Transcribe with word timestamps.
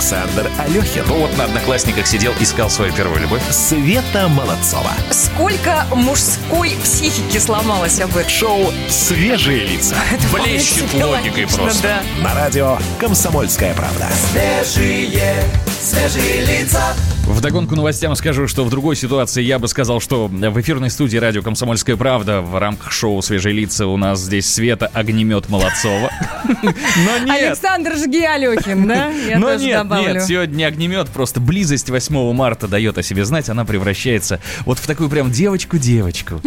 Александр 0.00 0.50
Алехин. 0.58 1.04
Ну 1.08 1.18
вот 1.18 1.36
на 1.36 1.44
Одноклассниках 1.44 2.06
сидел, 2.06 2.32
искал 2.40 2.70
свою 2.70 2.90
первую 2.94 3.20
любовь. 3.20 3.42
Света 3.50 4.28
Молодцова. 4.28 4.92
Сколько 5.10 5.84
мужской 5.94 6.70
психики 6.82 7.36
сломалось 7.36 8.00
об 8.00 8.16
этом? 8.16 8.30
Шоу 8.30 8.72
«Свежие 8.88 9.66
лица». 9.66 9.96
Это 10.10 10.26
Блещет 10.42 10.94
логикой 10.94 11.42
логично, 11.42 11.58
просто. 11.64 11.82
Да. 11.82 12.22
На 12.22 12.34
радио 12.34 12.78
«Комсомольская 12.98 13.74
правда». 13.74 14.08
Свежие, 14.32 15.44
свежие 15.68 16.46
лица. 16.46 16.94
Вдогонку 17.30 17.74
новостям 17.76 18.14
скажу, 18.16 18.46
что 18.48 18.64
в 18.64 18.70
другой 18.70 18.96
ситуации 18.96 19.42
я 19.42 19.58
бы 19.58 19.68
сказал, 19.68 20.00
что 20.00 20.26
в 20.26 20.60
эфирной 20.60 20.90
студии 20.90 21.16
радио 21.16 21.42
«Комсомольская 21.42 21.96
правда» 21.96 22.42
в 22.42 22.58
рамках 22.58 22.92
шоу 22.92 23.22
«Свежие 23.22 23.54
лица» 23.54 23.86
у 23.86 23.96
нас 23.96 24.20
здесь 24.20 24.52
Света 24.52 24.90
Огнемет 24.92 25.48
Молодцова. 25.48 26.10
Но 26.62 27.18
нет. 27.24 27.48
Александр 27.48 27.96
Жги 27.96 28.24
Алехин, 28.24 28.86
да? 28.86 29.10
Я 29.10 29.38
Но 29.38 29.52
тоже 29.52 29.64
нет, 29.64 29.78
добавлю. 29.78 30.14
нет, 30.14 30.24
сегодня 30.24 30.54
не 30.54 30.64
огнемет, 30.64 31.08
просто 31.08 31.40
близость 31.40 31.88
8 31.88 32.32
марта 32.32 32.68
дает 32.68 32.98
о 32.98 33.02
себе 33.02 33.24
знать, 33.24 33.48
она 33.48 33.64
превращается 33.64 34.40
вот 34.66 34.78
в 34.78 34.86
такую 34.86 35.08
прям 35.08 35.30
девочку-девочку. 35.30 36.40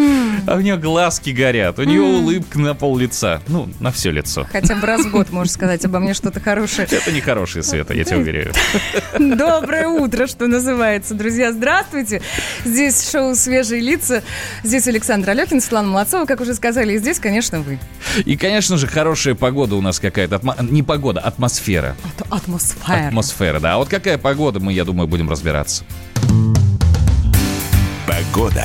А 0.47 0.55
у 0.55 0.59
нее 0.59 0.77
глазки 0.77 1.31
горят, 1.31 1.79
у 1.79 1.83
нее 1.83 2.01
улыбка 2.01 2.59
на 2.59 2.73
пол 2.73 2.97
лица, 2.97 3.41
ну, 3.47 3.69
на 3.79 3.91
все 3.91 4.11
лицо. 4.11 4.47
Хотя 4.51 4.75
бы 4.75 4.85
раз 4.87 5.05
в 5.05 5.11
год 5.11 5.31
можешь 5.31 5.53
сказать 5.53 5.83
обо 5.85 5.99
мне 5.99 6.13
что-то 6.13 6.39
хорошее. 6.39 6.87
Это 6.89 7.11
не 7.11 7.21
хорошая 7.21 7.63
Света, 7.63 7.93
я 7.93 8.03
тебя 8.03 8.17
уверяю. 8.17 8.53
Доброе 9.17 9.87
утро, 9.87 10.27
что 10.27 10.47
называется. 10.47 11.13
Друзья, 11.13 11.51
здравствуйте. 11.51 12.21
Здесь 12.65 13.09
шоу 13.09 13.35
«Свежие 13.35 13.81
лица». 13.81 14.23
Здесь 14.63 14.87
Александр 14.87 15.31
Алехин, 15.31 15.61
Светлана 15.61 15.89
Молодцова, 15.89 16.25
как 16.25 16.41
уже 16.41 16.53
сказали. 16.53 16.93
И 16.93 16.97
здесь, 16.97 17.19
конечно, 17.19 17.61
вы. 17.61 17.79
И, 18.25 18.35
конечно 18.37 18.77
же, 18.77 18.87
хорошая 18.87 19.35
погода 19.35 19.75
у 19.75 19.81
нас 19.81 19.99
какая-то. 19.99 20.41
Не 20.61 20.83
погода, 20.83 21.19
атмосфера. 21.19 21.95
Это 22.15 22.33
атмосфера. 22.33 23.07
Атмосфера, 23.07 23.59
да. 23.59 23.73
А 23.73 23.77
вот 23.77 23.89
какая 23.89 24.17
погода, 24.17 24.59
мы, 24.59 24.73
я 24.73 24.85
думаю, 24.85 25.07
будем 25.07 25.29
разбираться. 25.29 25.83
Погода. 28.07 28.63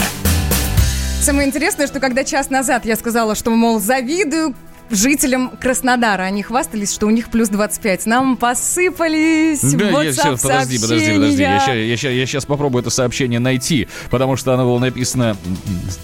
Самое 1.29 1.47
интересное, 1.47 1.87
что 1.87 2.01
когда 2.01 2.25
час 2.25 2.49
назад 2.49 2.87
я 2.87 2.97
сказала, 2.97 3.35
что, 3.35 3.51
мол, 3.51 3.81
завидую 3.81 4.55
жителям 4.89 5.51
Краснодара. 5.61 6.23
Они 6.23 6.43
хвастались, 6.43 6.91
что 6.95 7.05
у 7.07 7.11
них 7.11 7.29
плюс 7.29 7.51
25. 7.51 8.07
Нам 8.07 8.39
посыпались 8.39 9.61
Да, 9.61 10.03
я 10.05 10.13
сейчас, 10.15 10.41
подожди, 10.41 10.79
подожди, 10.79 11.13
подожди. 11.13 11.43
Я 11.43 11.61
сообщения. 11.61 11.97
сейчас, 11.99 12.13
я, 12.13 12.27
сейчас, 12.27 12.47
попробую 12.47 12.81
это 12.81 12.89
сообщение 12.89 13.41
найти, 13.41 13.89
потому 14.11 14.37
что 14.37 14.55
оно 14.55 14.65
было 14.65 14.79
написано... 14.79 15.37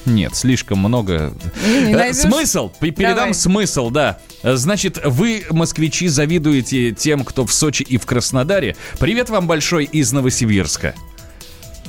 Нет, 0.05 0.37
слишком 0.37 0.81
много. 0.81 1.33
Не, 1.67 1.87
не 1.87 1.93
Э, 1.95 1.97
найдешь? 1.97 2.21
Смысл, 2.21 2.71
передам 2.79 3.17
Давай. 3.17 3.35
смысл, 3.35 3.89
да. 3.89 4.19
Значит, 4.43 5.01
вы, 5.07 5.47
москвичи, 5.49 6.09
завидуете 6.09 6.93
тем, 6.93 7.25
кто 7.25 7.47
в 7.47 7.53
Сочи 7.55 7.83
и 7.83 7.97
в 7.97 8.05
Краснодаре. 8.05 8.77
Привет 9.01 9.31
вам 9.31 9.47
большой 9.47 9.85
из 9.85 10.13
Новосибирска. 10.13 10.95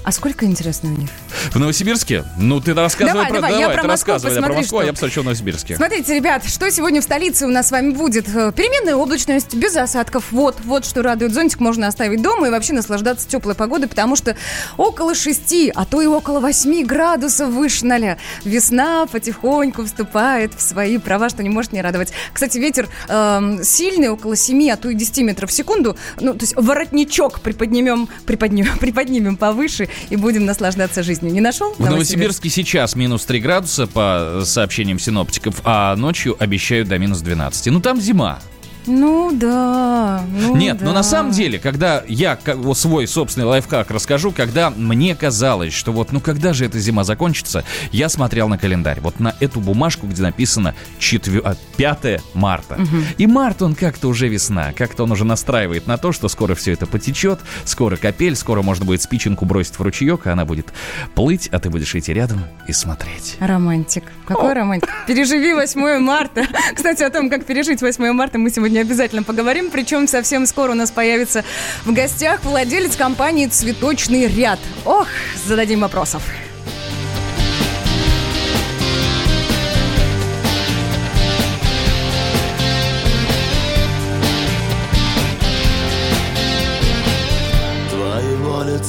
А 0.05 0.11
сколько, 0.11 0.45
интересно, 0.45 0.93
у 0.93 0.95
них? 0.95 1.09
В 1.49 1.57
Новосибирске? 1.57 2.25
Ну, 2.37 2.61
ты 2.61 2.75
рассказывай 2.75 3.13
Давай, 3.13 3.27
про... 3.27 3.41
давай, 3.41 3.59
я 3.59 3.69
ты 3.69 3.73
про 3.79 3.87
Москву 3.87 4.13
рассказывай, 4.13 4.35
да, 4.35 4.41
про 4.41 4.47
посмотри, 4.49 4.61
Москву, 4.61 4.77
а 4.77 4.81
что. 4.81 4.85
я 4.85 4.93
посмотрю, 4.93 5.11
что 5.11 5.21
в 5.21 5.23
Новосибирске. 5.23 5.75
Смотрите, 5.77 6.15
ребят, 6.15 6.45
что 6.45 6.69
сегодня 6.69 7.01
в 7.01 7.03
столице 7.03 7.47
у 7.47 7.49
нас 7.49 7.69
с 7.69 7.71
вами 7.71 7.89
будет? 7.89 8.29
Э, 8.29 8.51
Переменная 8.55 8.95
облачность, 8.95 9.55
без 9.55 9.75
осадков. 9.75 10.25
Вот, 10.29 10.57
вот 10.63 10.85
что 10.85 11.01
радует. 11.01 11.33
Зонтик 11.33 11.59
можно 11.59 11.87
оставить 11.87 12.21
дома 12.21 12.47
и 12.47 12.51
вообще 12.51 12.73
наслаждаться 12.73 13.27
теплой 13.27 13.55
погодой, 13.55 13.87
потому 13.89 14.15
что 14.15 14.37
около 14.77 15.15
6, 15.15 15.71
а 15.73 15.85
то 15.85 16.01
и 16.03 16.05
около 16.05 16.39
8 16.39 16.85
градусов 16.85 17.49
выше 17.49 17.87
ноля. 17.87 18.19
Весна 18.43 19.07
потихоньку 19.07 19.85
вступает 19.85 20.53
в 20.53 20.61
свои 20.61 20.99
права, 20.99 21.29
что 21.29 21.41
не 21.41 21.49
может 21.49 21.73
не 21.73 21.81
радовать. 21.81 22.13
Кстати, 22.31 22.59
ветер 22.59 22.89
эм, 23.09 23.63
сильный, 23.63 24.09
около 24.09 24.35
7, 24.35 24.69
а 24.69 24.77
то 24.77 24.87
и 24.89 24.93
10 24.93 25.17
метров 25.23 25.49
в 25.49 25.53
секунду. 25.53 25.97
Ну, 26.19 26.33
то 26.33 26.43
есть 26.43 26.55
воротничок 26.55 27.39
приподнимем, 27.41 28.07
приподнимем, 28.27 28.77
приподнимем 28.79 29.35
повыше 29.35 29.89
и 30.09 30.15
будем 30.15 30.45
наслаждаться 30.45 31.03
жизнью. 31.03 31.33
Не 31.33 31.41
нашел? 31.41 31.73
В 31.73 31.79
Новосибирске 31.79 32.49
сейчас 32.49 32.95
минус 32.95 33.25
3 33.25 33.39
градуса 33.39 33.87
по 33.87 34.41
сообщениям 34.43 34.99
синоптиков, 34.99 35.61
а 35.63 35.95
ночью 35.95 36.35
обещают 36.39 36.87
до 36.87 36.97
минус 36.97 37.21
12. 37.21 37.67
Ну 37.67 37.79
там 37.79 37.99
зима. 37.99 38.39
Ну 38.87 39.31
да. 39.33 40.23
ну 40.31 40.55
Нет, 40.55 40.81
но 40.81 40.87
да. 40.87 40.93
на 40.93 41.03
самом 41.03 41.31
деле, 41.31 41.59
когда 41.59 42.03
я 42.07 42.37
свой 42.73 43.07
собственный 43.07 43.47
лайфхак 43.47 43.91
расскажу, 43.91 44.31
когда 44.31 44.69
мне 44.69 45.15
казалось, 45.15 45.73
что 45.73 45.91
вот, 45.91 46.11
ну 46.11 46.19
когда 46.19 46.53
же 46.53 46.65
эта 46.65 46.79
зима 46.79 47.03
закончится, 47.03 47.63
я 47.91 48.09
смотрел 48.09 48.47
на 48.47 48.57
календарь, 48.57 48.99
вот 49.01 49.19
на 49.19 49.35
эту 49.39 49.59
бумажку, 49.59 50.07
где 50.07 50.21
написано 50.21 50.75
4, 50.99 51.41
а, 51.43 51.55
5 51.77 52.21
марта. 52.33 52.79
И 53.17 53.27
март, 53.27 53.61
он 53.61 53.75
как-то 53.75 54.07
уже 54.07 54.27
весна, 54.27 54.73
как-то 54.73 55.03
он 55.03 55.11
уже 55.11 55.25
настраивает 55.25 55.87
на 55.87 55.97
то, 55.97 56.11
что 56.11 56.27
скоро 56.27 56.55
все 56.55 56.73
это 56.73 56.85
потечет, 56.85 57.39
скоро 57.65 57.95
капель, 57.97 58.35
скоро 58.35 58.61
можно 58.61 58.85
будет 58.85 59.01
спиченку 59.01 59.45
бросить 59.45 59.77
в 59.77 59.81
ручеек, 59.81 60.27
а 60.27 60.33
она 60.33 60.45
будет 60.45 60.67
плыть, 61.15 61.47
а 61.51 61.59
ты 61.59 61.69
будешь 61.69 61.95
идти 61.95 62.13
рядом 62.13 62.45
и 62.67 62.73
смотреть. 62.73 63.37
Романтик. 63.39 64.03
Какой 64.27 64.53
романтик? 64.53 64.89
Переживи 65.07 65.53
8 65.53 65.99
марта. 65.99 66.45
Кстати, 66.75 67.03
о 67.03 67.09
том, 67.09 67.29
как 67.29 67.45
пережить 67.45 67.81
8 67.81 68.11
марта, 68.11 68.37
мы 68.37 68.49
сегодня 68.49 68.74
обязательно 68.79 69.23
поговорим. 69.23 69.71
Причем 69.71 70.07
совсем 70.07 70.45
скоро 70.45 70.71
у 70.71 70.75
нас 70.75 70.91
появится 70.91 71.43
в 71.83 71.93
гостях 71.93 72.43
владелец 72.43 72.95
компании 72.95 73.47
«Цветочный 73.47 74.27
ряд». 74.27 74.59
Ох, 74.85 75.07
зададим 75.45 75.81
вопросов. 75.81 76.23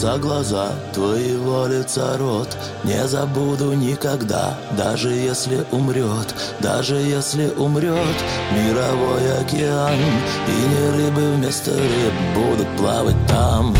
Лица 0.06 0.18
глаза, 0.18 0.68
твоего 0.94 1.66
лица 1.66 2.16
рот. 2.16 2.56
Не 2.84 3.08
забуду 3.08 3.72
никогда, 3.72 4.56
даже 4.78 5.10
если 5.10 5.66
умрет 5.72 6.32
Даже 6.60 6.94
если 6.94 7.48
умрет 7.56 8.16
мировой 8.52 9.40
океан. 9.40 9.98
И 10.46 10.68
не 10.68 10.90
рыбы 10.96 11.32
вместо 11.32 11.72
рыб 11.72 12.14
будут 12.36 12.68
плавать 12.76 13.16
там 13.26 13.74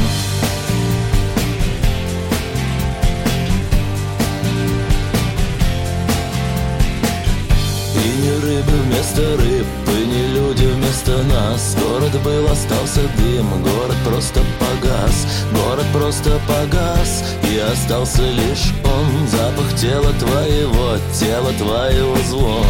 рыбы 8.41 8.73
вместо 8.85 9.23
рыб, 9.37 9.67
и 9.89 10.07
не 10.07 10.27
люди 10.29 10.65
вместо 10.65 11.23
нас. 11.25 11.77
Город 11.81 12.13
был, 12.23 12.51
остался 12.51 13.03
дым, 13.17 13.63
город 13.63 13.97
просто 14.05 14.41
погас. 14.59 15.27
Город 15.53 15.87
просто 15.93 16.41
погас, 16.47 17.25
и 17.43 17.59
остался 17.59 18.23
лишь 18.23 18.73
он. 18.85 19.27
Запах 19.29 19.75
тела 19.77 20.13
твоего, 20.15 20.97
тела 21.19 21.53
твоего 21.59 22.17
звон. 22.29 22.67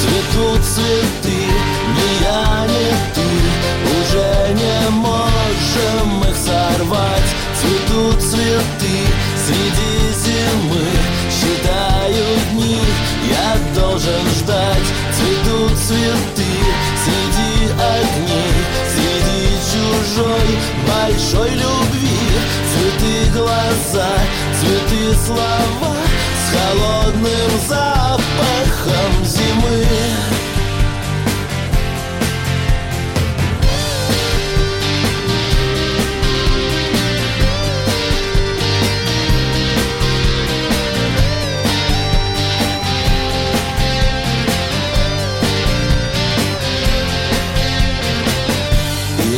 Цветут 0.00 0.62
цветы, 0.64 1.42
ни 1.96 2.22
я, 2.24 2.66
ни 2.66 2.90
ты. 3.14 3.28
Уже 3.98 4.54
не 4.54 4.90
можем 4.90 6.30
их 6.30 6.36
сорвать. 6.36 7.30
Цветут 7.60 8.22
цветы 8.22 8.96
среди 9.44 10.12
зимы 10.24 11.15
Считаю 11.38 12.24
дни, 12.52 12.80
я 13.28 13.78
должен 13.78 14.26
ждать. 14.38 14.88
Цветут 15.12 15.78
цветы 15.78 16.52
среди 17.04 17.72
огней 17.72 18.54
Среди 18.94 19.58
чужой 19.70 20.48
большой 20.86 21.50
любви. 21.50 22.16
Цветы 22.72 23.38
глаза, 23.38 24.08
цветы 24.58 25.14
слова 25.26 25.96
С 26.40 26.54
холодным 26.54 27.50
запахом 27.68 29.24
зимы 29.24 30.35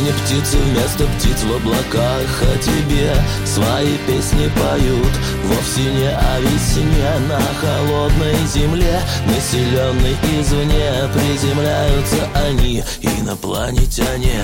не 0.09 0.13
птицы 0.13 0.57
вместо 0.57 1.05
птиц 1.05 1.43
в 1.43 1.55
облаках 1.55 2.41
О 2.41 2.57
тебе 2.57 3.15
свои 3.45 3.97
песни 4.07 4.49
поют. 4.59 5.13
Вовсе 5.45 5.81
не 5.81 6.09
о 6.09 6.39
весне 6.39 7.11
на 7.27 7.39
холодной 7.61 8.35
земле. 8.47 8.99
Населенной 9.27 10.15
извне 10.39 10.91
Приземляются 11.13 12.27
они 12.33 12.83
Инопланетяне. 13.01 14.41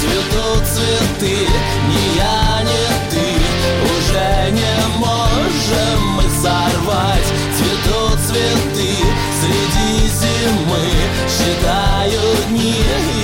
Цветут 0.00 0.64
цветы, 0.66 1.36
ни 1.88 2.16
я, 2.18 2.62
ни 2.62 3.10
ты 3.10 3.26
Уже 3.90 4.50
не 4.52 4.98
можем 4.98 6.20
их 6.20 6.32
сорвать. 6.42 7.32
Цветут 7.56 8.18
цветы 8.26 8.62
Считаю 11.32 12.20
дни, 12.48 12.74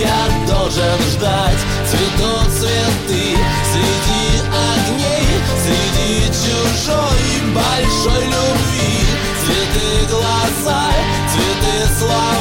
я 0.01 0.47
должен 0.47 0.99
ждать 1.13 1.61
Цветут 1.87 2.53
цветы 2.53 3.37
среди 3.71 4.41
огней 4.49 5.29
Среди 5.63 6.27
чужой 6.29 7.29
большой 7.55 8.25
любви. 8.25 9.07
Цветы 9.45 10.07
глаза, 10.11 10.91
цветы 11.31 11.99
слова. 11.99 12.38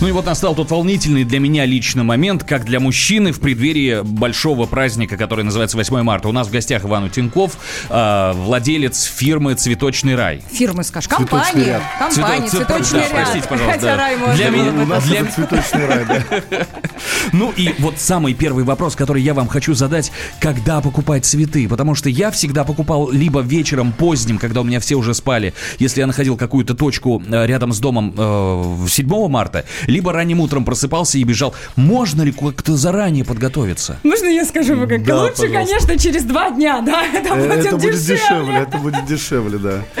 Ну 0.00 0.08
и 0.08 0.12
вот 0.12 0.24
настал 0.24 0.54
тот 0.54 0.70
волнительный 0.70 1.24
для 1.24 1.40
меня 1.40 1.66
лично 1.66 2.04
момент, 2.04 2.42
как 2.42 2.64
для 2.64 2.80
мужчины 2.80 3.32
в 3.32 3.40
преддверии 3.40 4.00
большого 4.02 4.64
праздника, 4.64 5.18
который 5.18 5.44
называется 5.44 5.76
8 5.76 6.02
марта. 6.02 6.28
У 6.28 6.32
нас 6.32 6.48
в 6.48 6.50
гостях 6.50 6.84
Иван 6.86 7.04
Утенков, 7.04 7.58
э, 7.90 8.32
владелец 8.34 9.02
фирмы 9.04 9.54
«Цветочный 9.54 10.14
рай». 10.14 10.42
Фирмы, 10.50 10.84
скажешь, 10.84 11.08
компания. 11.08 11.82
Компания, 11.98 12.46
Цвето- 12.46 12.66
цветочный 12.66 13.00
да, 13.00 13.08
ряд. 13.08 13.12
простите, 13.12 13.48
пожалуйста, 13.48 13.78
Хотя 13.80 13.86
да. 13.88 13.96
рай 13.96 14.16
можно 14.16 14.34
Для 14.36 14.48
меня-. 14.48 14.82
У 14.82 14.86
нас 14.86 15.04
Для- 15.04 15.20
это 15.20 15.32
цветочный 15.34 15.86
рай, 15.86 16.04
да. 16.06 16.66
Ну 17.32 17.52
и 17.56 17.74
вот 17.78 17.98
самый 17.98 18.32
первый 18.34 18.64
вопрос, 18.64 18.96
который 18.96 19.22
я 19.22 19.34
вам 19.34 19.48
хочу 19.48 19.74
задать, 19.74 20.12
когда 20.40 20.80
покупать 20.80 21.24
цветы? 21.26 21.68
Потому 21.68 21.94
что 21.94 22.08
я 22.08 22.30
всегда 22.30 22.64
покупал 22.64 23.10
либо 23.10 23.40
вечером 23.40 23.92
поздним, 23.92 24.38
когда 24.38 24.62
у 24.62 24.64
меня 24.64 24.80
все 24.80 24.94
уже 24.94 25.12
спали, 25.14 25.52
если 25.78 26.00
я 26.00 26.06
находил 26.06 26.36
какую-то 26.38 26.74
точку 26.74 27.22
э, 27.26 27.46
рядом 27.46 27.72
с 27.72 27.78
домом 27.80 28.14
э, 28.16 28.86
7 28.88 29.28
марта, 29.28 29.66
либо 29.90 30.12
ранним 30.12 30.40
утром 30.40 30.64
просыпался 30.64 31.18
и 31.18 31.24
бежал. 31.24 31.54
Можно 31.76 32.22
ли 32.22 32.32
как-то 32.32 32.76
заранее 32.76 33.24
подготовиться? 33.24 33.98
Можно 34.02 34.26
я 34.26 34.44
скажу, 34.44 34.76
вы 34.76 34.86
как? 34.86 35.04
Да, 35.04 35.22
Лучше, 35.22 35.36
пожалуйста. 35.42 35.64
конечно, 35.66 35.98
через 35.98 36.24
два 36.24 36.50
дня, 36.50 36.80
да? 36.80 37.04
Это 37.12 37.34
Э, 37.34 37.48
будет 37.48 37.66
Это 37.66 37.76
будет 37.76 37.94
дешевле, 37.94 38.16
дешевле. 38.16 38.56
это 38.56 38.78
будет 38.78 39.06
дешевле, 39.06 39.58
да. 39.58 39.82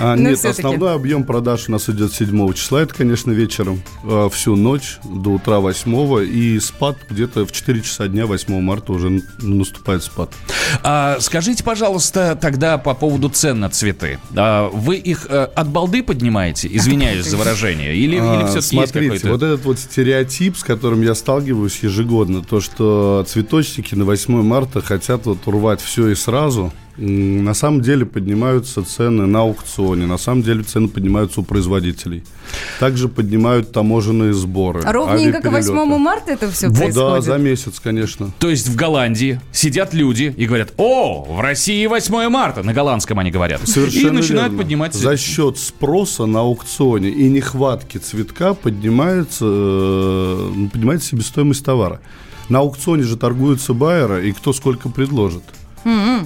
А, 0.00 0.16
Но 0.16 0.30
нет, 0.30 0.38
всё-таки. 0.40 0.62
основной 0.66 0.94
объем 0.94 1.22
продаж 1.22 1.68
у 1.68 1.72
нас 1.72 1.88
идет 1.88 2.12
7 2.12 2.52
числа, 2.54 2.82
это, 2.82 2.92
конечно, 2.96 3.30
вечером, 3.30 3.80
э, 4.02 4.28
всю 4.32 4.56
ночь 4.56 4.96
до 5.04 5.30
утра 5.30 5.60
8 5.60 6.24
и 6.28 6.58
спад 6.58 6.96
где-то 7.08 7.46
в 7.46 7.52
4 7.52 7.80
часа 7.80 8.08
дня 8.08 8.26
8 8.26 8.60
марта 8.60 8.92
уже 8.92 9.22
наступает 9.38 10.02
спад. 10.02 10.30
А, 10.82 11.18
скажите, 11.20 11.62
пожалуйста, 11.62 12.36
тогда 12.40 12.76
по 12.76 12.94
поводу 12.94 13.28
цен 13.28 13.60
на 13.60 13.70
цветы. 13.70 14.18
А, 14.36 14.68
вы 14.68 14.96
их 14.96 15.26
э, 15.28 15.44
от 15.54 15.68
балды 15.68 16.02
поднимаете? 16.02 16.68
Извиняюсь 16.72 17.26
за 17.26 17.36
выражение. 17.36 17.94
Или, 17.94 18.16
или 18.16 18.20
А, 18.20 18.46
все-таки 18.46 18.76
есть 18.76 18.90
Смотрите, 18.90 19.08
какой-то... 19.10 19.28
вот 19.34 19.42
этот 19.42 19.64
вот 19.64 19.80
стереотип, 19.80 20.56
с 20.56 20.62
которым 20.62 21.02
я 21.02 21.12
сталкиваюсь 21.16 21.80
ежегодно, 21.82 22.44
то, 22.44 22.60
что 22.60 23.24
цветочники 23.26 23.96
на 23.96 24.04
8 24.04 24.42
марта 24.42 24.80
хотят 24.80 25.26
вот 25.26 25.44
урвать 25.48 25.80
все 25.80 26.08
и 26.10 26.14
сразу, 26.14 26.72
на 26.96 27.54
самом 27.54 27.80
деле 27.80 28.06
поднимаются 28.06 28.84
цены 28.84 29.26
на 29.26 29.40
аукционе, 29.40 30.06
на 30.06 30.18
самом 30.18 30.42
деле 30.42 30.62
цены 30.62 30.88
поднимаются 30.88 31.40
у 31.40 31.44
производителей. 31.44 32.22
Также 32.78 33.08
поднимают 33.08 33.72
таможенные 33.72 34.32
сборы. 34.32 34.82
Ровненько 34.82 35.40
к 35.40 35.46
авиаперелеты. 35.46 35.72
8 35.72 35.98
марта 35.98 36.32
это 36.32 36.50
все 36.50 36.68
Вот, 36.68 36.76
да, 36.76 36.82
происходит. 36.84 37.24
за 37.24 37.38
месяц, 37.38 37.80
конечно. 37.80 38.32
То 38.38 38.48
есть 38.48 38.68
в 38.68 38.76
Голландии 38.76 39.40
сидят 39.50 39.92
люди 39.92 40.32
и 40.36 40.46
говорят, 40.46 40.72
о, 40.76 41.24
в 41.24 41.40
России 41.40 41.84
8 41.86 42.28
марта, 42.28 42.62
на 42.62 42.72
голландском 42.72 43.18
они 43.18 43.30
говорят. 43.30 43.66
Совершенно 43.66 44.08
и 44.08 44.10
начинают 44.10 44.52
верно. 44.52 44.58
поднимать 44.58 44.94
За 44.94 45.16
счет 45.16 45.58
спроса 45.58 46.26
на 46.26 46.40
аукционе 46.40 47.10
и 47.10 47.28
нехватки 47.28 47.98
цветка 47.98 48.54
поднимается, 48.54 49.44
э, 49.48 50.52
поднимается 50.72 51.08
себестоимость 51.08 51.64
товара. 51.64 52.00
На 52.48 52.60
аукционе 52.60 53.02
же 53.02 53.16
торгуются 53.16 53.72
байеры, 53.72 54.28
и 54.28 54.32
кто 54.32 54.52
сколько 54.52 54.88
предложит. 54.88 55.42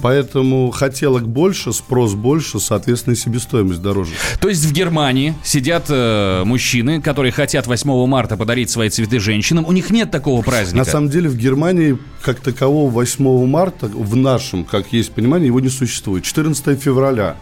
Поэтому 0.01 0.71
хотелок 0.71 1.27
больше, 1.27 1.73
спрос 1.73 2.13
больше, 2.13 2.59
соответственно, 2.59 3.13
и 3.13 3.17
себестоимость 3.17 3.81
дороже. 3.81 4.13
То 4.39 4.49
есть 4.49 4.63
в 4.65 4.71
Германии 4.71 5.35
сидят 5.43 5.85
э, 5.89 6.43
мужчины, 6.45 7.01
которые 7.01 7.31
хотят 7.31 7.67
8 7.67 8.05
марта 8.05 8.37
подарить 8.37 8.69
свои 8.69 8.89
цветы 8.89 9.19
женщинам. 9.19 9.65
У 9.67 9.71
них 9.71 9.89
нет 9.89 10.11
такого 10.11 10.41
праздника. 10.41 10.77
На 10.77 10.85
самом 10.85 11.09
деле 11.09 11.29
в 11.29 11.37
Германии 11.37 11.97
как 12.21 12.39
такового 12.39 12.89
8 12.89 13.45
марта, 13.47 13.87
в 13.87 14.15
нашем, 14.15 14.65
как 14.65 14.91
есть 14.91 15.11
понимание, 15.11 15.47
его 15.47 15.59
не 15.59 15.69
существует. 15.69 16.23
14 16.23 16.81
февраля. 16.81 17.37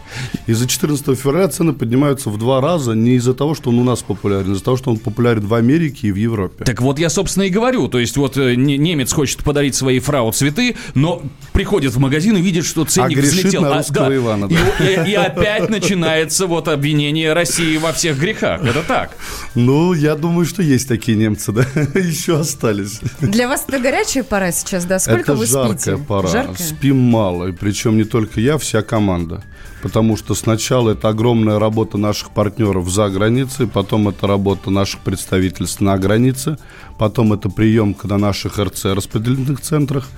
Из-за 0.48 0.66
14 0.66 1.16
февраля 1.16 1.46
цены 1.48 1.74
поднимаются 1.74 2.30
в 2.30 2.38
два 2.38 2.60
раза 2.62 2.94
не 2.94 3.16
из-за 3.16 3.34
того, 3.34 3.54
что 3.54 3.68
он 3.68 3.78
у 3.78 3.84
нас 3.84 4.00
популярен, 4.02 4.48
а 4.50 4.52
из-за 4.54 4.64
того, 4.64 4.76
что 4.78 4.90
он 4.90 4.96
популярен 4.96 5.46
в 5.46 5.52
Америке 5.52 6.08
и 6.08 6.10
в 6.12 6.16
Европе. 6.16 6.64
Так 6.64 6.80
вот 6.80 6.98
я, 6.98 7.10
собственно, 7.10 7.44
и 7.44 7.50
говорю. 7.50 7.86
То 7.88 7.98
есть 7.98 8.16
вот 8.16 8.38
э, 8.38 8.54
не- 8.54 8.78
немец 8.78 9.12
хочет 9.12 9.44
подарить 9.44 9.74
своей 9.74 10.00
фрау 10.00 10.32
цветы, 10.32 10.74
но 10.94 11.22
приходит 11.52 11.92
в 11.92 11.98
магазин 11.98 12.36
и 12.38 12.40
видит, 12.40 12.64
что 12.64 12.84
ценник 12.86 13.18
А 13.18 13.20
грешит 13.20 13.34
взлетел. 13.40 13.60
на 13.62 13.76
русского 13.76 14.16
Ивана, 14.16 14.46
И, 14.46 14.54
да. 14.78 15.04
и- 15.04 15.10
и 15.10 15.14
опять 15.14 15.68
начинается 15.68 16.46
вот 16.46 16.66
обвинение 16.68 17.34
России 17.34 17.76
во 17.76 17.92
всех 17.92 18.18
грехах. 18.18 18.64
Это 18.64 18.82
так. 18.82 19.16
Ну, 19.54 19.92
я 19.92 20.16
думаю, 20.16 20.46
что 20.46 20.62
есть 20.62 20.88
такие 20.88 21.18
немцы, 21.18 21.52
да, 21.52 21.66
еще 21.94 22.40
остались. 22.40 23.00
Для 23.20 23.48
вас 23.48 23.64
это 23.68 23.78
горячая 23.80 24.24
пора 24.24 24.50
сейчас, 24.52 24.86
да? 24.86 24.98
Сколько 24.98 25.20
Это 25.20 25.34
вы 25.34 25.44
жаркая 25.46 25.76
спите? 25.78 25.96
пора. 25.98 26.28
Жаркая? 26.28 26.56
Спим 26.66 26.96
мало, 26.96 27.48
и 27.48 27.52
причем 27.52 27.98
не 27.98 28.04
только 28.04 28.40
я, 28.40 28.56
вся 28.56 28.80
команда. 28.80 29.44
Потому 29.82 30.16
что 30.16 30.34
сначала 30.34 30.90
это 30.90 31.08
огромная 31.08 31.58
работа 31.58 31.98
наших 31.98 32.30
партнеров 32.30 32.88
за 32.88 33.08
границей, 33.08 33.68
потом 33.68 34.08
это 34.08 34.26
работа 34.26 34.70
наших 34.70 35.00
представительств 35.00 35.80
на 35.80 35.96
границе, 35.98 36.58
потом 36.98 37.32
это 37.32 37.48
приемка 37.48 38.08
на 38.08 38.18
наших 38.18 38.58
РЦ 38.58 38.86
распределительных 38.86 39.60
центрах. 39.60 40.08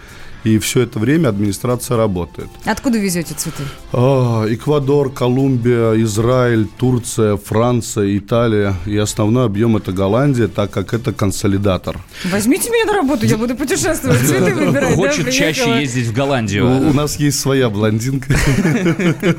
И 0.44 0.58
все 0.58 0.82
это 0.82 0.98
время 0.98 1.28
администрация 1.28 1.96
работает. 1.96 2.48
Откуда 2.64 2.98
везете 2.98 3.34
цветы? 3.34 3.62
А, 3.92 4.46
Эквадор, 4.48 5.12
Колумбия, 5.12 5.92
Израиль, 6.02 6.66
Турция, 6.78 7.36
Франция, 7.36 8.16
Италия. 8.16 8.74
И 8.86 8.96
основной 8.96 9.44
объем 9.46 9.76
это 9.76 9.92
Голландия, 9.92 10.48
так 10.48 10.70
как 10.70 10.94
это 10.94 11.12
консолидатор. 11.12 11.98
Возьмите 12.30 12.70
меня 12.70 12.86
на 12.86 12.94
работу, 12.94 13.26
я 13.26 13.36
буду 13.36 13.54
путешествовать, 13.54 14.20
цветы 14.20 14.54
выбирать. 14.54 14.94
Хочет 14.94 15.26
да, 15.26 15.32
чаще 15.32 15.80
ездить 15.80 16.06
в 16.06 16.14
Голландию. 16.14 16.66
У 16.66 16.90
у 16.90 16.92
нас 16.92 17.16
есть 17.16 17.38
своя 17.38 17.68
блондинка. 17.68 18.34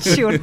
Черт, 0.04 0.42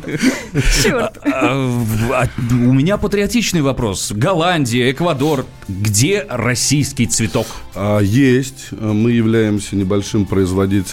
черт. 0.83 1.19
А, 1.25 1.85
а, 2.13 2.29
У 2.51 2.73
меня 2.73 2.99
патриотичный 2.99 3.63
вопрос. 3.63 4.13
Голландия, 4.13 4.91
Эквадор. 4.91 5.47
Где 5.69 6.27
российский 6.29 7.07
цветок? 7.07 7.47
Есть. 8.03 8.73
Мы 8.73 9.13
являемся 9.13 9.77
небольшим 9.77 10.25
производителем 10.25 10.48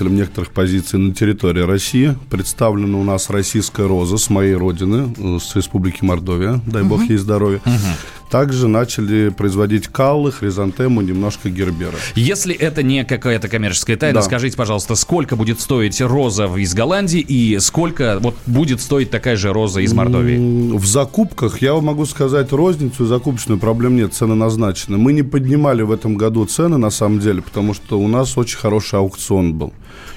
некоторых 0.10 0.52
позиций 0.52 1.00
на 1.00 1.14
территории 1.14 1.62
России. 1.62 2.16
Представлена 2.30 2.98
у 2.98 3.04
нас 3.04 3.30
российская 3.30 3.88
роза 3.88 4.18
с 4.18 4.30
моей 4.30 4.56
родины, 4.56 5.14
э, 5.18 5.40
с 5.40 5.56
Республики 5.56 6.04
Мордовия. 6.04 6.62
Дай 6.66 6.84
бог 6.84 7.02
ей 7.04 7.18
здоровья. 7.18 7.62
Также 8.30 8.68
начали 8.68 9.30
производить 9.30 9.88
каллы, 9.88 10.32
хризантему, 10.32 11.02
немножко 11.02 11.50
гербера. 11.50 11.96
Если 12.16 12.56
это 12.56 12.84
не 12.84 13.06
какая-то 13.06 13.48
коммерческая 13.48 13.98
тайна, 13.98 14.20
Да. 14.20 14.22
скажите, 14.26 14.58
пожалуйста, 14.58 14.96
сколько 14.96 15.36
будет 15.36 15.60
стоить 15.60 16.02
роза 16.02 16.46
из 16.56 16.74
Голландии 16.74 17.20
и 17.20 17.60
сколько 17.60 18.18
вот 18.22 18.36
будет 18.46 18.82
стоить 18.82 19.10
такая 19.12 19.36
же 19.36 19.54
роза 19.54 19.82
из 19.82 19.94
Мордовии? 19.94 20.76
В 20.76 20.86
закупках, 20.86 21.62
я 21.62 21.76
могу 21.76 22.06
сказать, 22.06 22.52
розницу 22.52 23.06
закупочную 23.06 23.60
проблем 23.60 23.96
нет, 23.96 24.14
цены 24.14 24.36
назначены. 24.36 24.98
Мы 24.98 25.14
не 25.14 25.24
поднимали 25.24 25.84
в 25.84 25.92
этом 25.92 26.16
году 26.16 26.46
цены, 26.46 26.78
на 26.78 26.90
самом 26.90 27.20
деле, 27.20 27.42
потому 27.42 27.74
что 27.74 28.00
у 28.00 28.08
нас 28.08 28.38
очень 28.38 28.58
хороший 28.58 29.00
аукцион 29.00 29.54
был. 29.54 29.74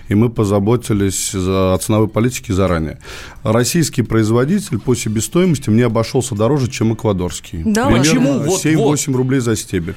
И 0.09 0.15
мы 0.15 0.31
позаботились 0.31 1.33
за- 1.33 1.75
о 1.75 1.79
ценовой 1.79 2.09
политике 2.09 2.53
заранее. 2.53 2.99
Российский 3.43 4.03
производитель 4.03 4.79
по 4.79 4.95
себестоимости 4.95 5.71
мне 5.71 5.85
обошелся 5.87 6.35
дороже, 6.35 6.69
чем 6.71 6.95
эквадорский. 6.95 7.63
Да 7.65 7.87
Примерно 7.87 7.99
Почему? 7.99 8.39
Вот, 8.41 8.61
7-8 8.65 9.15
рублей 9.15 9.41
за 9.41 9.57
стебель. 9.57 9.95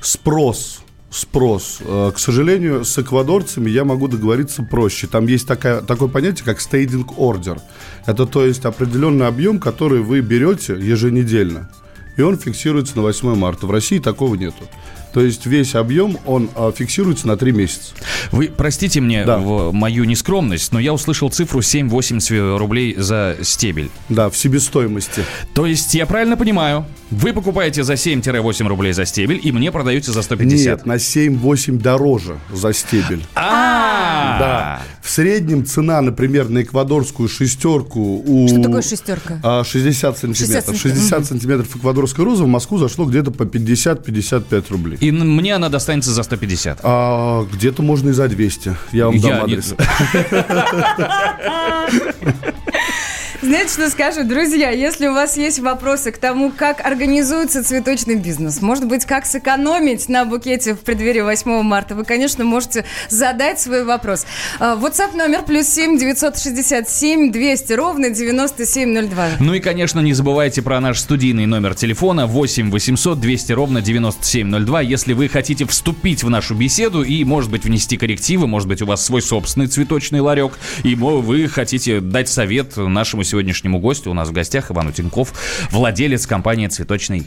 Спрос 0.00 0.80
спрос. 1.14 1.78
Э, 1.80 2.10
К 2.14 2.18
сожалению, 2.18 2.84
с 2.84 2.98
эквадорцами 2.98 3.68
я 3.68 3.84
могу 3.84 4.08
договориться 4.08 4.62
проще. 4.62 5.06
Там 5.06 5.26
есть 5.26 5.46
такая, 5.46 5.82
такое 5.82 6.08
понятие, 6.08 6.44
как 6.44 6.60
стейдинг 6.60 7.18
ордер. 7.18 7.58
Это 8.06 8.26
то 8.26 8.44
есть 8.44 8.64
определенный 8.64 9.26
объем, 9.26 9.58
который 9.60 10.00
вы 10.00 10.20
берете 10.20 10.72
еженедельно. 10.72 11.70
И 12.16 12.22
он 12.22 12.38
фиксируется 12.38 12.96
на 12.96 13.02
8 13.02 13.34
марта. 13.34 13.66
В 13.66 13.70
России 13.70 13.98
такого 13.98 14.34
нету. 14.36 14.64
То 15.12 15.20
есть 15.20 15.44
весь 15.46 15.74
объем, 15.74 16.18
он 16.26 16.48
а, 16.54 16.72
фиксируется 16.72 17.26
на 17.28 17.36
3 17.36 17.52
месяца. 17.52 17.92
Вы 18.30 18.48
простите 18.54 19.00
мне 19.00 19.24
Да. 19.24 19.38
в- 19.38 19.72
мою 19.72 20.04
нескромность, 20.04 20.72
но 20.72 20.78
я 20.80 20.92
услышал 20.92 21.28
цифру 21.30 21.60
7-8 21.60 22.56
рублей 22.56 22.94
за 22.96 23.36
стебель. 23.42 23.90
Да, 24.08 24.30
в 24.30 24.36
себестоимости. 24.36 25.24
То 25.54 25.66
есть, 25.66 25.94
я 25.94 26.06
правильно 26.06 26.36
понимаю, 26.36 26.86
вы 27.12 27.32
покупаете 27.34 27.84
за 27.84 27.94
7-8 27.94 28.66
рублей 28.66 28.92
за 28.92 29.04
стебель 29.04 29.38
и 29.42 29.52
мне 29.52 29.70
продаете 29.70 30.12
за 30.12 30.22
150. 30.22 30.66
Нет, 30.66 30.86
на 30.86 30.94
7-8 30.94 31.78
дороже 31.78 32.38
за 32.52 32.72
стебель. 32.72 33.24
А, 33.34 34.38
Да. 34.38 34.82
В 35.02 35.10
среднем 35.10 35.66
цена, 35.66 36.00
например, 36.00 36.48
на 36.48 36.62
эквадорскую 36.62 37.28
шестерку 37.28 38.22
у... 38.26 38.48
Что 38.48 38.62
такое 38.62 38.82
шестерка? 38.82 39.40
А, 39.42 39.64
60 39.64 40.18
сантиметров. 40.18 40.76
60 40.76 40.78
60 40.78 41.26
сантиметров 41.26 41.76
эквадорской 41.76 42.24
розы 42.24 42.44
в 42.44 42.46
Москву 42.46 42.78
зашло 42.78 43.04
где-то 43.04 43.30
по 43.30 43.42
50-55 43.42 44.64
рублей. 44.70 44.96
И 45.00 45.10
мне 45.10 45.54
она 45.54 45.68
достанется 45.68 46.12
за 46.12 46.22
150. 46.22 46.80
А 46.82 47.44
где-то 47.52 47.82
можно 47.82 48.10
и 48.10 48.12
за 48.12 48.28
200. 48.28 48.76
Я 48.92 49.06
вам 49.06 49.16
Я 49.16 49.22
дам 49.22 49.46
не- 49.48 49.54
адрес. 49.54 49.74
Знаете, 53.42 53.70
что 53.70 53.90
скажу, 53.90 54.22
друзья? 54.22 54.70
Если 54.70 55.08
у 55.08 55.14
вас 55.14 55.36
есть 55.36 55.58
вопросы 55.58 56.12
к 56.12 56.18
тому, 56.18 56.52
как 56.52 56.80
организуется 56.80 57.64
цветочный 57.64 58.14
бизнес, 58.14 58.62
может 58.62 58.86
быть, 58.86 59.04
как 59.04 59.26
сэкономить 59.26 60.08
на 60.08 60.24
букете 60.24 60.74
в 60.74 60.78
преддверии 60.78 61.22
8 61.22 61.62
марта, 61.62 61.96
вы, 61.96 62.04
конечно, 62.04 62.44
можете 62.44 62.84
задать 63.08 63.58
свой 63.58 63.84
вопрос. 63.84 64.26
А, 64.60 64.76
WhatsApp 64.76 65.16
номер 65.16 65.42
плюс 65.42 65.66
7 65.66 65.98
967 65.98 67.32
200 67.32 67.72
ровно 67.72 68.10
9702. 68.10 69.30
Ну 69.40 69.54
и, 69.54 69.58
конечно, 69.58 69.98
не 69.98 70.12
забывайте 70.12 70.62
про 70.62 70.78
наш 70.78 71.00
студийный 71.00 71.46
номер 71.46 71.74
телефона 71.74 72.28
8 72.28 72.70
800 72.70 73.18
200 73.18 73.52
ровно 73.54 73.82
9702. 73.82 74.82
Если 74.82 75.14
вы 75.14 75.28
хотите 75.28 75.66
вступить 75.66 76.22
в 76.22 76.30
нашу 76.30 76.54
беседу 76.54 77.02
и, 77.02 77.24
может 77.24 77.50
быть, 77.50 77.64
внести 77.64 77.96
коррективы, 77.96 78.46
может 78.46 78.68
быть, 78.68 78.82
у 78.82 78.86
вас 78.86 79.04
свой 79.04 79.20
собственный 79.20 79.66
цветочный 79.66 80.20
ларек, 80.20 80.60
и 80.84 80.94
вы 80.94 81.48
хотите 81.48 81.98
дать 81.98 82.28
совет 82.28 82.76
нашему 82.76 83.24
сегодняшнему 83.32 83.78
гостю. 83.80 84.10
У 84.10 84.14
нас 84.14 84.28
в 84.28 84.32
гостях 84.32 84.70
Иван 84.70 84.88
Утенков, 84.88 85.32
владелец 85.70 86.26
компании 86.26 86.66
«Цветочный 86.66 87.26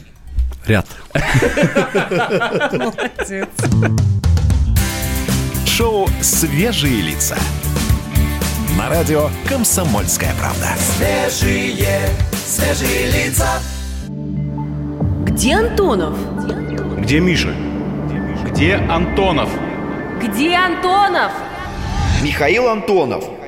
Ряд. 0.66 0.86
Молодец. 2.72 3.48
Шоу 5.66 6.08
«Свежие 6.20 7.02
лица». 7.02 7.36
На 8.78 8.88
радио 8.88 9.30
«Комсомольская 9.48 10.32
правда». 10.38 10.68
Свежие, 10.78 12.08
свежие 12.32 13.10
лица. 13.10 13.60
Где 15.24 15.56
Антонов? 15.56 16.16
Где 17.00 17.18
Миша? 17.18 17.52
Где 18.44 18.76
Антонов? 18.76 19.50
Где 20.22 20.54
Антонов? 20.54 21.32
Михаил 22.22 22.68
Антонов. 22.68 23.24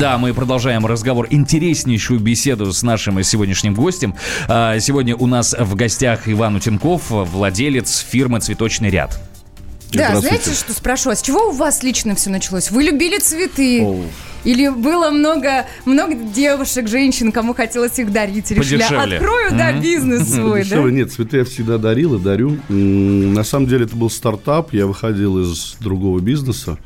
Да, 0.00 0.16
мы 0.16 0.32
продолжаем 0.32 0.86
разговор, 0.86 1.26
интереснейшую 1.28 2.20
беседу 2.20 2.72
с 2.72 2.82
нашим 2.82 3.22
сегодняшним 3.22 3.74
гостем. 3.74 4.14
А, 4.48 4.80
Сегодня 4.80 5.14
у 5.14 5.26
нас 5.26 5.54
в 5.58 5.74
гостях 5.74 6.26
Иван 6.26 6.56
Утенков, 6.56 7.10
владелец 7.10 7.98
фирмы 7.98 8.40
«Цветочный 8.40 8.88
ряд». 8.88 9.20
Да, 9.92 10.18
знаете, 10.18 10.54
что 10.54 10.72
спрошу? 10.72 11.10
А 11.10 11.16
с 11.16 11.20
чего 11.20 11.50
у 11.50 11.52
вас 11.52 11.82
лично 11.82 12.14
все 12.14 12.30
началось? 12.30 12.70
Вы 12.70 12.84
любили 12.84 13.18
цветы? 13.18 13.82
Оу. 13.82 14.06
Или 14.44 14.68
было 14.70 15.10
много, 15.10 15.66
много 15.84 16.14
девушек, 16.14 16.88
женщин, 16.88 17.30
кому 17.30 17.52
хотелось 17.52 17.98
их 17.98 18.10
дарить? 18.10 18.50
Решили, 18.52 18.80
Подешевле. 18.80 19.16
открою, 19.18 19.50
да, 19.50 19.72
бизнес 19.74 20.32
свой, 20.32 20.60
да? 20.60 20.76
Дешевле 20.76 20.92
нет, 20.94 21.12
цветы 21.12 21.36
я 21.38 21.44
всегда 21.44 21.76
дарил 21.76 22.14
и 22.14 22.18
дарю. 22.18 22.56
На 22.70 23.44
самом 23.44 23.66
деле 23.66 23.84
это 23.84 23.96
был 23.96 24.08
стартап, 24.08 24.72
я 24.72 24.86
выходил 24.86 25.38
из 25.40 25.76
другого 25.78 26.20
бизнеса. 26.20 26.78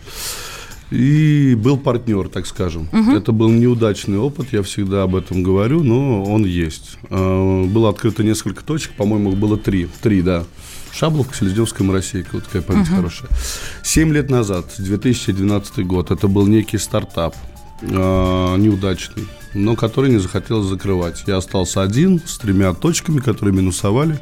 И 0.91 1.55
был 1.59 1.77
партнер, 1.79 2.29
так 2.29 2.47
скажем. 2.47 2.89
Это 3.17 3.33
был 3.33 3.49
неудачный 3.51 4.19
опыт, 4.19 4.49
я 4.53 4.63
всегда 4.63 5.03
об 5.03 5.17
этом 5.17 5.43
говорю, 5.43 5.83
но 5.83 6.23
он 6.25 6.45
есть. 6.45 6.99
Э, 7.11 7.65
Было 7.65 7.89
открыто 7.91 8.23
несколько 8.23 8.63
точек, 8.65 8.93
по-моему, 8.93 9.33
их 9.33 9.39
было 9.39 9.57
три. 9.57 9.89
Три, 10.03 10.23
да. 10.23 10.45
Шабловка, 10.93 11.35
Селезневская, 11.37 11.87
Моросейка. 11.87 12.29
Вот 12.35 12.45
такая 12.45 12.63
память 12.63 12.89
хорошая. 12.89 13.29
Семь 13.83 14.13
лет 14.13 14.31
назад, 14.31 14.67
2012 14.79 15.85
год, 15.87 16.11
это 16.13 16.29
был 16.29 16.47
некий 16.47 16.79
стартап, 16.79 17.35
э, 17.83 17.87
неудачный, 18.59 19.25
но 19.55 19.75
который 19.75 20.11
не 20.11 20.19
захотелось 20.19 20.67
закрывать. 20.69 21.25
Я 21.27 21.39
остался 21.39 21.83
один 21.83 22.21
с 22.25 22.39
тремя 22.39 22.73
точками, 22.75 23.19
которые 23.19 23.55
минусовали, 23.55 24.21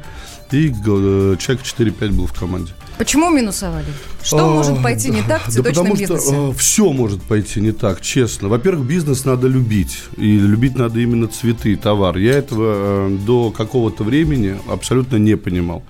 и 0.51 0.69
э, 0.69 1.35
человек 1.39 1.63
4-5 1.63 2.11
был 2.11 2.27
в 2.27 2.33
команде. 2.33 2.71
Почему 2.97 3.29
минусовали? 3.31 3.87
Что 4.23 4.47
может 4.53 4.81
пойти 4.83 5.09
не 5.09 5.23
так 5.23 5.41
в 5.41 5.45
Да 5.47 5.51
цветочном 5.51 5.85
потому 5.87 5.95
бизнесе? 5.99 6.27
что 6.27 6.53
все 6.53 6.91
может 6.93 7.23
пойти 7.23 7.59
не 7.59 7.71
так, 7.71 8.01
честно. 8.01 8.49
Во-первых, 8.49 8.85
бизнес 8.85 9.25
надо 9.25 9.47
любить. 9.47 10.03
И 10.17 10.37
любить 10.37 10.75
надо 10.77 10.99
именно 10.99 11.27
цветы, 11.27 11.75
товар. 11.75 12.17
Я 12.17 12.33
этого 12.37 13.07
э, 13.09 13.17
до 13.25 13.49
какого-то 13.49 14.03
времени 14.03 14.55
абсолютно 14.69 15.15
не 15.17 15.35
понимал. 15.37 15.83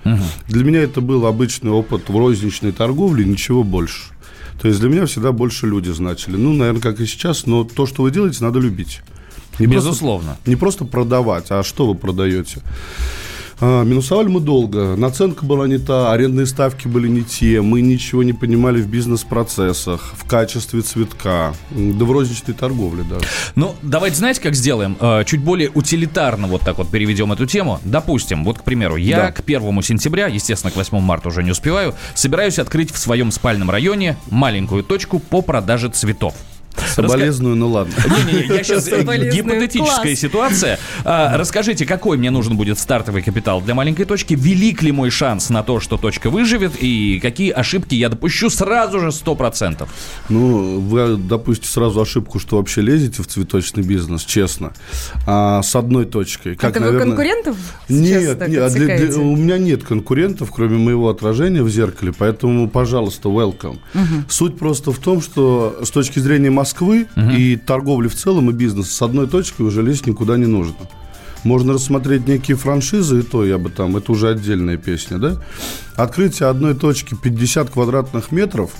Для 0.48 0.64
меня 0.64 0.80
это 0.82 1.00
был 1.02 1.26
обычный 1.26 1.70
опыт 1.70 2.08
в 2.08 2.16
розничной 2.18 2.72
торговле, 2.72 3.24
ничего 3.26 3.64
больше. 3.64 4.04
То 4.60 4.68
есть 4.68 4.80
для 4.80 4.88
меня 4.88 5.04
всегда 5.04 5.32
больше 5.32 5.66
люди 5.66 5.90
значили. 5.90 6.36
Ну, 6.36 6.54
наверное, 6.54 6.80
как 6.80 7.00
и 7.00 7.06
сейчас, 7.06 7.44
но 7.44 7.64
то, 7.64 7.86
что 7.86 8.02
вы 8.02 8.10
делаете, 8.12 8.42
надо 8.42 8.60
любить. 8.60 9.00
Не 9.58 9.66
просто- 9.66 9.90
Безусловно. 9.90 10.36
не 10.46 10.56
просто 10.56 10.84
продавать, 10.86 11.46
а 11.50 11.62
что 11.62 11.86
вы 11.86 11.94
продаете. 11.94 12.60
А, 13.60 13.84
Минусовали 13.84 14.28
мы 14.28 14.40
долго. 14.40 14.96
Наценка 14.96 15.44
была 15.44 15.66
не 15.68 15.78
та, 15.78 16.12
арендные 16.12 16.46
ставки 16.46 16.88
были 16.88 17.08
не 17.08 17.22
те. 17.22 17.60
Мы 17.60 17.80
ничего 17.80 18.22
не 18.22 18.32
понимали 18.32 18.80
в 18.80 18.88
бизнес-процессах, 18.88 20.12
в 20.16 20.24
качестве 20.28 20.82
цветка, 20.82 21.54
да 21.70 22.04
в 22.04 22.10
розничной 22.10 22.54
торговле 22.54 23.04
даже. 23.04 23.24
Ну, 23.54 23.74
давайте, 23.82 24.16
знаете, 24.16 24.40
как 24.40 24.54
сделаем? 24.54 24.96
Э, 25.00 25.24
Чуть 25.24 25.40
более 25.40 25.70
утилитарно 25.70 26.46
вот 26.48 26.62
так 26.62 26.78
вот 26.78 26.90
переведем 26.90 27.32
эту 27.32 27.46
тему. 27.46 27.80
Допустим, 27.84 28.44
вот, 28.44 28.58
к 28.58 28.64
примеру, 28.64 28.96
я 28.96 29.16
Да. 29.16 29.32
к 29.32 29.42
первому 29.42 29.82
сентября, 29.82 30.26
естественно, 30.26 30.70
к 30.70 30.76
8 30.76 30.98
марта 31.00 31.28
уже 31.28 31.42
не 31.42 31.50
успеваю, 31.52 31.94
собираюсь 32.14 32.58
открыть 32.58 32.90
в 32.92 32.98
своем 32.98 33.30
спальном 33.30 33.70
районе 33.70 34.16
маленькую 34.30 34.82
точку 34.82 35.18
по 35.20 35.42
продаже 35.42 35.88
цветов. 35.88 36.34
Раска- 36.76 36.94
Соболезную, 37.08 37.56
ну 37.56 37.68
ладно. 37.68 37.92
Не-не-не, 38.06 38.54
я 38.56 38.64
сейчас 38.64 38.86
гипотетическая 38.86 40.02
Класс. 40.02 40.18
ситуация. 40.18 40.78
А, 41.04 41.36
расскажите, 41.36 41.86
какой 41.86 42.16
мне 42.18 42.30
нужен 42.30 42.56
будет 42.56 42.78
стартовый 42.78 43.22
капитал 43.22 43.60
для 43.60 43.74
маленькой 43.74 44.04
точки? 44.04 44.34
Велик 44.34 44.82
ли 44.82 44.92
мой 44.92 45.10
шанс 45.10 45.50
на 45.50 45.62
то, 45.62 45.80
что 45.80 45.96
точка 45.96 46.30
выживет? 46.30 46.72
И 46.80 47.18
какие 47.20 47.50
ошибки 47.50 47.94
я 47.94 48.08
допущу 48.08 48.50
сразу 48.50 49.00
же 49.00 49.08
100%? 49.08 49.86
Ну, 50.28 50.80
вы 50.80 51.16
допустите 51.16 51.70
сразу 51.72 52.00
ошибку, 52.00 52.38
что 52.38 52.56
вообще 52.56 52.80
лезете 52.80 53.22
в 53.22 53.26
цветочный 53.26 53.82
бизнес, 53.82 54.24
честно. 54.24 54.72
А 55.26 55.62
с 55.62 55.74
одной 55.76 56.04
точкой. 56.06 56.54
Как, 56.56 56.70
Это 56.70 56.80
вы 56.80 56.86
наверное- 56.86 57.06
конкурентов 57.16 57.56
сейчас 57.88 58.22
Нет, 58.22 58.48
нет, 58.48 58.72
для- 58.72 58.96
для- 58.98 59.18
у 59.20 59.36
меня 59.36 59.58
нет 59.58 59.84
конкурентов, 59.84 60.50
кроме 60.52 60.78
моего 60.78 61.08
отражения 61.08 61.62
в 61.62 61.70
зеркале, 61.70 62.12
поэтому, 62.16 62.68
пожалуйста, 62.68 63.28
welcome. 63.28 63.78
Суть 64.28 64.58
просто 64.58 64.92
в 64.92 64.98
том, 64.98 65.20
что 65.22 65.80
с 65.82 65.90
точки 65.90 66.18
зрения 66.18 66.50
Москвы 66.64 67.08
и 67.36 67.56
торговли 67.56 68.08
в 68.08 68.14
целом, 68.14 68.48
и 68.48 68.54
бизнеса, 68.54 68.90
с 68.90 69.02
одной 69.02 69.28
точкой 69.28 69.66
уже 69.66 69.82
лезть 69.82 70.06
никуда 70.06 70.38
не 70.38 70.46
нужно. 70.46 70.76
Можно 71.44 71.74
рассмотреть 71.74 72.26
некие 72.26 72.56
франшизы, 72.56 73.20
и 73.20 73.22
то 73.22 73.44
я 73.44 73.58
бы 73.58 73.70
там, 73.70 73.96
это 73.96 74.10
уже 74.12 74.30
отдельная 74.30 74.76
песня, 74.76 75.18
да? 75.18 75.36
Открытие 75.94 76.48
одной 76.48 76.74
точки 76.74 77.14
50 77.14 77.70
квадратных 77.70 78.32
метров, 78.32 78.70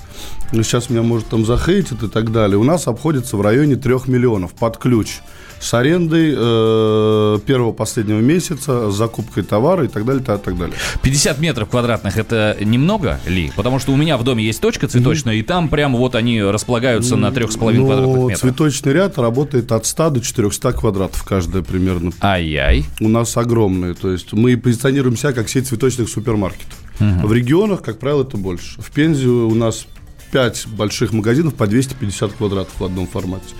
ну, 0.51 0.63
сейчас 0.63 0.89
меня, 0.89 1.01
может, 1.01 1.27
там 1.27 1.45
захейтят 1.45 2.03
и 2.03 2.09
так 2.09 2.31
далее, 2.31 2.57
у 2.57 2.63
нас 2.63 2.87
обходится 2.87 3.37
в 3.37 3.41
районе 3.41 3.75
3 3.75 3.93
миллионов 4.07 4.53
под 4.53 4.77
ключ 4.77 5.19
с 5.59 5.73
арендой 5.73 6.33
э, 6.35 7.39
первого 7.45 7.71
последнего 7.71 8.19
месяца, 8.19 8.91
с 8.91 8.95
закупкой 8.95 9.43
товара 9.43 9.85
и 9.85 9.87
так 9.87 10.05
далее, 10.05 10.23
так, 10.23 10.41
так 10.41 10.57
далее. 10.57 10.75
50 11.01 11.39
метров 11.39 11.69
квадратных 11.69 12.17
это 12.17 12.55
немного 12.59 13.19
ли? 13.25 13.51
Потому 13.55 13.79
что 13.79 13.91
у 13.91 13.95
меня 13.95 14.17
в 14.17 14.23
доме 14.23 14.43
есть 14.43 14.61
точка 14.61 14.87
цветочная, 14.87 15.35
и 15.35 15.41
там 15.41 15.69
прям 15.69 15.95
вот 15.95 16.15
они 16.15 16.41
располагаются 16.41 17.15
на 17.15 17.27
3,5 17.27 17.73
Но 17.73 17.85
квадратных 17.85 18.17
метров. 18.17 18.39
цветочный 18.39 18.93
ряд 18.93 19.17
работает 19.17 19.71
от 19.71 19.85
100 19.85 20.09
до 20.11 20.21
400 20.21 20.73
квадратов 20.73 21.23
каждая 21.23 21.63
примерно. 21.63 22.11
Ай-яй. 22.57 22.85
У 23.01 23.09
нас 23.09 23.35
огромные, 23.37 23.93
то 23.93 24.11
есть 24.11 24.31
мы 24.33 24.55
позиционируем 24.57 25.17
себя 25.17 25.33
как 25.33 25.49
сеть 25.49 25.67
цветочных 25.67 26.07
супермаркетов. 26.09 26.77
В 26.99 27.33
регионах, 27.33 27.81
как 27.81 27.99
правило, 27.99 28.23
это 28.23 28.37
больше. 28.37 28.81
В 28.81 28.91
Пензе 28.91 29.27
у 29.27 29.53
нас 29.53 29.87
5 30.31 30.67
больших 30.69 31.11
магазинов 31.11 31.55
по 31.55 31.67
250 31.67 32.33
квадратов 32.33 32.73
в 32.79 32.83
одном 32.85 33.07
формате. 33.07 33.55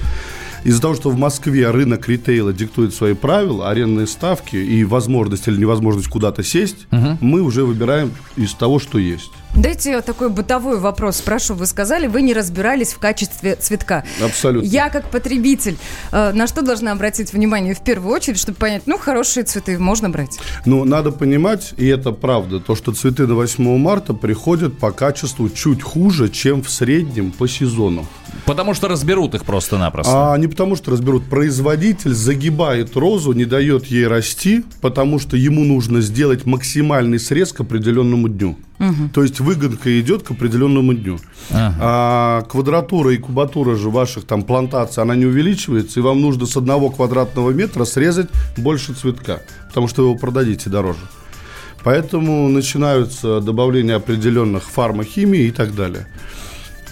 Из-за 0.63 0.81
того, 0.81 0.95
что 0.95 1.09
в 1.09 1.17
Москве 1.17 1.69
рынок 1.69 2.07
ритейла 2.07 2.53
диктует 2.53 2.93
свои 2.93 3.13
правила, 3.13 3.69
арендные 3.69 4.07
ставки 4.07 4.55
и 4.55 4.83
возможность 4.83 5.47
или 5.47 5.57
невозможность 5.57 6.07
куда-то 6.07 6.41
сесть, 6.43 6.87
мы 7.19 7.41
уже 7.41 7.65
выбираем 7.65 8.11
из 8.37 8.53
того, 8.53 8.79
что 8.79 8.97
есть. 8.97 9.31
Дайте 9.55 10.01
такой 10.01 10.29
бытовой 10.29 10.79
вопрос 10.79 11.17
спрошу. 11.17 11.53
Вы 11.53 11.65
сказали, 11.65 12.07
вы 12.07 12.21
не 12.21 12.33
разбирались 12.33 12.93
в 12.93 12.99
качестве 12.99 13.55
цветка. 13.55 14.03
Абсолютно. 14.21 14.67
Я 14.67 14.89
как 14.89 15.09
потребитель, 15.09 15.77
э, 16.11 16.33
на 16.33 16.45
что 16.47 16.61
должна 16.61 16.91
обратить 16.91 17.31
внимание 17.31 17.73
в 17.73 17.81
первую 17.81 18.13
очередь, 18.13 18.37
чтобы 18.37 18.57
понять, 18.57 18.83
ну, 18.85 18.97
хорошие 18.97 19.45
цветы 19.45 19.79
можно 19.79 20.09
брать? 20.09 20.39
Ну, 20.65 20.83
надо 20.83 21.11
понимать, 21.11 21.73
и 21.77 21.87
это 21.87 22.11
правда, 22.11 22.59
то, 22.59 22.75
что 22.75 22.91
цветы 22.91 23.27
на 23.27 23.35
8 23.35 23.77
марта 23.77 24.13
приходят 24.13 24.77
по 24.77 24.91
качеству 24.91 25.49
чуть 25.49 25.81
хуже, 25.81 26.27
чем 26.27 26.61
в 26.61 26.69
среднем 26.69 27.31
по 27.31 27.47
сезону. 27.47 28.05
Потому 28.45 28.73
что 28.73 28.89
разберут 28.89 29.35
их 29.35 29.45
просто-напросто. 29.45 30.33
А 30.33 30.37
не 30.37 30.47
потому, 30.47 30.75
что 30.75 30.91
разберут. 30.91 31.25
Производитель 31.29 32.13
загибает 32.13 32.97
розу, 32.97 33.31
не 33.31 33.45
дает 33.45 33.85
ей 33.85 34.05
расти, 34.05 34.65
потому 34.81 35.17
что 35.17 35.37
ему 35.37 35.63
нужно 35.63 36.01
сделать 36.01 36.45
максимальный 36.45 37.19
срез 37.19 37.53
к 37.53 37.61
определенному 37.61 38.27
дню. 38.27 38.57
То 39.13 39.23
есть 39.23 39.39
выгонка 39.39 39.99
идет 39.99 40.23
к 40.23 40.31
определенному 40.31 40.93
дню. 40.93 41.19
А 41.51 42.43
квадратура 42.49 43.13
и 43.13 43.17
кубатура 43.17 43.75
же 43.75 43.89
ваших 43.89 44.25
там 44.25 44.43
плантаций, 44.43 45.01
она 45.03 45.15
не 45.15 45.25
увеличивается, 45.25 45.99
и 45.99 46.03
вам 46.03 46.21
нужно 46.21 46.45
с 46.45 46.57
одного 46.57 46.89
квадратного 46.89 47.51
метра 47.51 47.85
срезать 47.85 48.29
больше 48.57 48.93
цветка, 48.93 49.41
потому 49.67 49.87
что 49.87 50.03
вы 50.03 50.09
его 50.09 50.17
продадите 50.17 50.69
дороже. 50.69 50.99
Поэтому 51.83 52.49
начинаются 52.49 53.41
добавления 53.41 53.95
определенных 53.95 54.63
фармахимий 54.63 55.47
и 55.47 55.51
так 55.51 55.75
далее. 55.75 56.07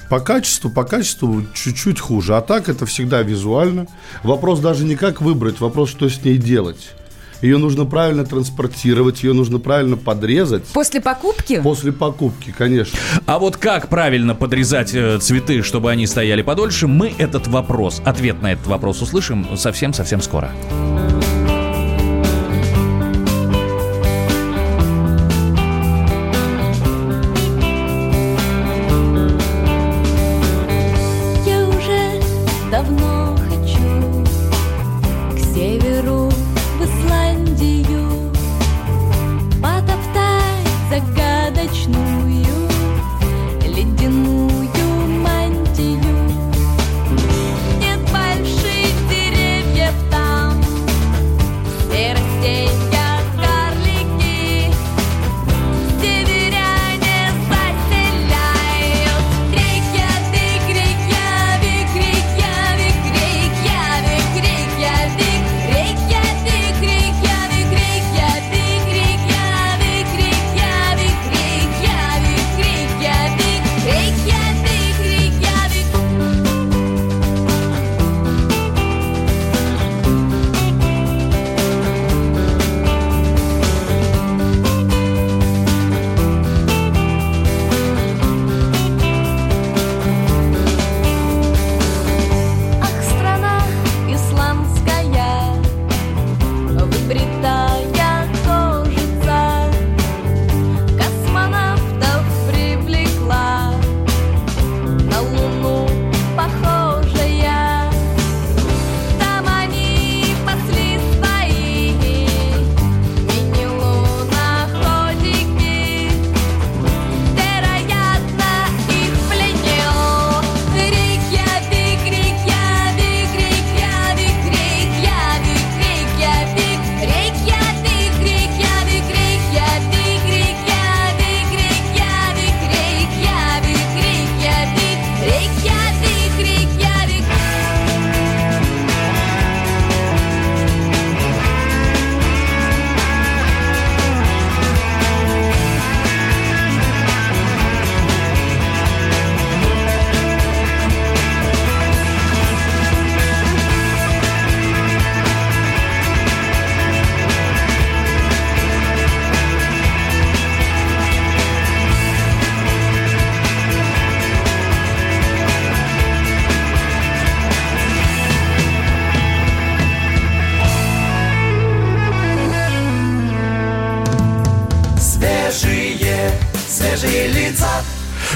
По 0.10 0.20
качеству, 0.20 0.70
по 0.70 0.84
качеству 0.84 1.44
чуть-чуть 1.56 2.00
хуже. 2.00 2.36
А 2.36 2.42
так 2.42 2.70
это 2.70 2.86
всегда 2.86 3.24
визуально. 3.24 3.88
Вопрос 4.22 4.60
даже 4.60 4.84
не 4.86 4.96
как 4.96 5.22
выбрать, 5.22 5.60
вопрос, 5.60 5.90
что 5.90 6.08
с 6.08 6.24
ней 6.24 6.38
делать. 6.38 6.94
Ее 7.44 7.58
нужно 7.58 7.84
правильно 7.84 8.26
транспортировать, 8.26 9.22
ее 9.24 9.34
нужно 9.34 9.60
правильно 9.60 9.98
подрезать. 9.98 10.64
После 10.68 11.02
покупки? 11.02 11.60
После 11.60 11.92
покупки, 11.92 12.56
конечно. 12.58 12.98
А 13.26 13.38
вот 13.38 13.58
как 13.58 13.90
правильно 13.90 14.34
подрезать 14.34 14.96
э, 14.96 15.20
цветы, 15.20 15.62
чтобы 15.62 15.92
они 15.92 16.08
стояли 16.08 16.42
подольше, 16.42 16.88
мы 16.88 17.14
этот 17.18 17.48
вопрос, 17.48 18.02
ответ 18.06 18.42
на 18.42 18.54
этот 18.54 18.68
вопрос 18.68 19.02
услышим 19.02 19.58
совсем-совсем 19.58 20.22
скоро. 20.22 20.52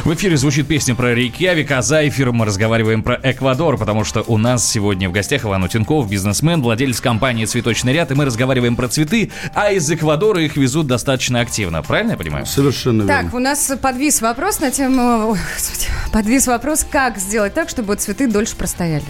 В 0.08 0.14
эфире 0.14 0.38
звучит 0.38 0.68
песня 0.68 0.96
про 0.96 1.14
Рейкьявик, 1.14 1.70
а 1.70 1.82
за 1.82 2.08
эфиром 2.08 2.36
мы 2.36 2.46
разговариваем 2.46 3.04
про 3.04 3.20
Эквадор, 3.22 3.78
потому 3.78 4.06
что 4.06 4.24
у 4.26 4.38
нас 4.38 4.66
сегодня 4.66 5.10
в 5.10 5.12
гостях 5.12 5.44
Иван 5.44 5.66
Утенков, 5.66 6.10
бизнесмен, 6.10 6.62
владелец 6.62 7.02
компании 7.02 7.44
«Цветочный 7.44 7.92
ряд», 7.92 8.10
и 8.10 8.14
мы 8.14 8.24
разговариваем 8.24 8.78
про 8.78 8.88
цветы, 8.88 9.32
а 9.54 9.70
из 9.74 9.92
Эквадора 9.92 10.42
их 10.42 10.56
везут 10.56 10.88
достаточно 10.88 11.42
активно. 11.42 11.84
Правильно 11.84 12.12
я 12.12 12.18
понимаю? 12.18 12.46
Совершенно 12.46 13.02
верно. 13.02 13.24
Так, 13.24 13.34
у 13.34 13.40
нас 13.40 13.70
подвис 13.82 14.22
вопрос 14.22 14.62
на 14.62 14.72
тему... 14.72 15.32
ой, 15.32 15.40
господи, 15.54 15.88
подвис 16.14 16.48
вопрос, 16.48 16.88
как 16.90 17.18
сделать 17.18 17.54
так, 17.54 17.68
чтобы 17.68 17.98
цветы 17.98 18.28
дольше 18.28 18.56
простояли. 18.56 19.04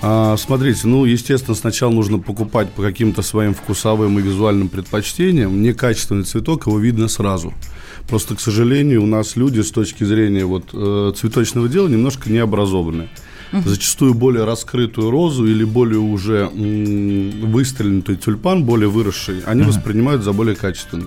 А, 0.00 0.38
смотрите, 0.38 0.86
ну, 0.86 1.04
естественно, 1.04 1.54
сначала 1.54 1.90
нужно 1.90 2.18
покупать 2.18 2.70
по 2.70 2.80
каким-то 2.80 3.20
своим 3.20 3.52
вкусовым 3.52 4.18
и 4.18 4.22
визуальным 4.22 4.70
предпочтениям. 4.70 5.60
Некачественный 5.60 6.24
цветок, 6.24 6.68
его 6.68 6.78
видно 6.78 7.08
сразу. 7.08 7.52
Просто, 8.08 8.36
к 8.36 8.40
сожалению, 8.40 9.02
у 9.02 9.06
нас 9.06 9.36
люди 9.36 9.60
с 9.60 9.70
точки 9.70 10.04
зрения 10.04 10.44
вот, 10.44 10.70
э, 10.72 11.12
цветочного 11.16 11.68
дела 11.68 11.88
немножко 11.88 12.30
необразованные. 12.30 13.08
Зачастую 13.52 14.14
более 14.14 14.44
раскрытую 14.44 15.10
розу 15.10 15.46
или 15.46 15.64
более 15.64 16.00
уже 16.00 16.50
м, 16.52 17.50
выстрелянутый 17.52 18.16
тюльпан, 18.16 18.64
более 18.64 18.88
выросший, 18.88 19.40
они 19.46 19.62
воспринимают 19.62 20.22
за 20.22 20.32
более 20.32 20.56
качественный. 20.56 21.06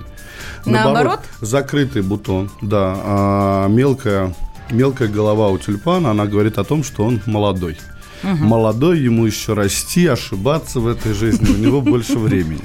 Наоборот? 0.65 1.19
закрытый 1.41 2.01
бутон, 2.01 2.49
да. 2.61 2.95
А 3.03 3.67
мелкая, 3.67 4.33
мелкая 4.71 5.09
голова 5.09 5.49
у 5.49 5.57
тюльпана, 5.57 6.11
она 6.11 6.25
говорит 6.25 6.57
о 6.57 6.63
том, 6.63 6.83
что 6.83 7.03
он 7.05 7.21
молодой. 7.25 7.77
Молодой, 8.23 8.99
ему 8.99 9.25
еще 9.25 9.53
расти, 9.53 10.07
ошибаться 10.07 10.79
в 10.79 10.87
этой 10.87 11.13
жизни, 11.13 11.49
у 11.49 11.57
него 11.57 11.81
больше 11.81 12.17
времени. 12.17 12.61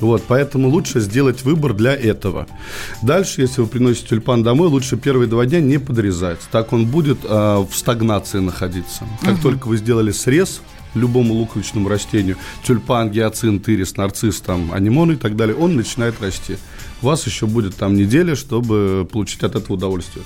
Вот, 0.00 0.24
поэтому 0.26 0.68
лучше 0.68 1.00
сделать 1.00 1.42
выбор 1.42 1.74
для 1.74 1.94
этого. 1.94 2.46
Дальше, 3.02 3.42
если 3.42 3.60
вы 3.60 3.66
приносите 3.66 4.08
тюльпан 4.08 4.42
домой, 4.42 4.68
лучше 4.68 4.96
первые 4.96 5.28
два 5.28 5.46
дня 5.46 5.60
не 5.60 5.78
подрезать. 5.78 6.40
Так 6.50 6.72
он 6.72 6.86
будет 6.86 7.18
а, 7.24 7.64
в 7.64 7.74
стагнации 7.74 8.38
находиться. 8.38 9.04
Как 9.22 9.40
только 9.40 9.68
вы 9.68 9.76
сделали 9.76 10.10
срез, 10.10 10.60
любому 10.94 11.34
луковичному 11.34 11.88
растению, 11.88 12.36
тюльпан, 12.64 13.10
гиацинт, 13.10 13.68
ирис, 13.68 13.96
нарцисс, 13.96 14.40
там, 14.40 14.72
анимон 14.72 15.12
и 15.12 15.16
так 15.16 15.36
далее, 15.36 15.56
он 15.56 15.76
начинает 15.76 16.20
расти. 16.20 16.56
У 17.04 17.06
вас 17.06 17.26
еще 17.26 17.44
будет 17.44 17.76
там 17.76 17.96
неделя, 17.96 18.34
чтобы 18.34 19.06
получить 19.12 19.42
от 19.42 19.56
этого 19.56 19.74
удовольствие. 19.74 20.24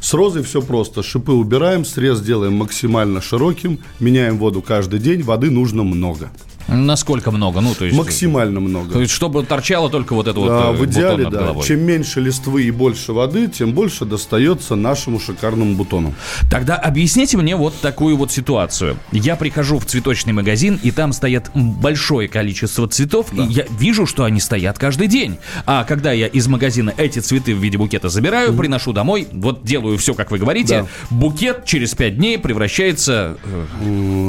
С 0.00 0.14
розой 0.14 0.42
все 0.42 0.62
просто. 0.62 1.02
Шипы 1.02 1.32
убираем, 1.32 1.84
срез 1.84 2.22
делаем 2.22 2.54
максимально 2.54 3.20
широким, 3.20 3.78
меняем 4.00 4.38
воду 4.38 4.62
каждый 4.62 5.00
день, 5.00 5.22
воды 5.22 5.50
нужно 5.50 5.82
много. 5.82 6.30
Насколько 6.68 7.30
много? 7.30 7.60
Ну, 7.60 7.74
то 7.74 7.84
есть... 7.84 7.96
Максимально 7.96 8.60
много. 8.60 8.92
То 8.92 9.00
есть, 9.00 9.12
чтобы 9.12 9.44
торчало 9.44 9.90
только 9.90 10.14
вот 10.14 10.26
это 10.28 10.38
вот 10.40 10.48
Да, 10.48 10.70
э, 10.70 10.72
в 10.72 10.84
идеале, 10.86 11.24
да. 11.24 11.38
головой. 11.38 11.64
Чем 11.64 11.80
меньше 11.80 12.20
листвы 12.20 12.64
и 12.64 12.70
больше 12.70 13.12
воды, 13.12 13.48
тем 13.48 13.72
больше 13.72 14.04
достается 14.04 14.74
нашему 14.74 15.20
шикарному 15.20 15.74
бутону. 15.74 16.14
Тогда 16.50 16.76
объясните 16.76 17.36
мне 17.36 17.56
вот 17.56 17.74
такую 17.80 18.16
вот 18.16 18.32
ситуацию. 18.32 18.96
Я 19.12 19.36
прихожу 19.36 19.78
в 19.78 19.84
цветочный 19.86 20.32
магазин, 20.32 20.78
и 20.82 20.90
там 20.90 21.12
стоят 21.12 21.50
большое 21.54 22.28
количество 22.28 22.88
цветов, 22.88 23.32
и 23.32 23.42
я 23.42 23.64
вижу, 23.78 24.06
что 24.06 24.24
они 24.24 24.40
стоят 24.40 24.78
каждый 24.78 25.06
день. 25.08 25.38
А 25.66 25.84
когда 25.84 26.12
я 26.12 26.26
из 26.26 26.46
магазина 26.48 26.92
эти 26.96 27.18
цветы 27.18 27.54
в 27.54 27.58
виде 27.58 27.78
букета 27.78 28.08
забираю, 28.08 28.54
приношу 28.54 28.92
домой, 28.92 29.28
вот 29.32 29.64
делаю 29.64 29.98
все, 29.98 30.14
как 30.14 30.30
вы 30.30 30.38
говорите, 30.38 30.86
букет 31.10 31.64
через 31.66 31.94
пять 31.94 32.16
дней 32.16 32.38
превращается... 32.38 33.36
э, 33.44 33.64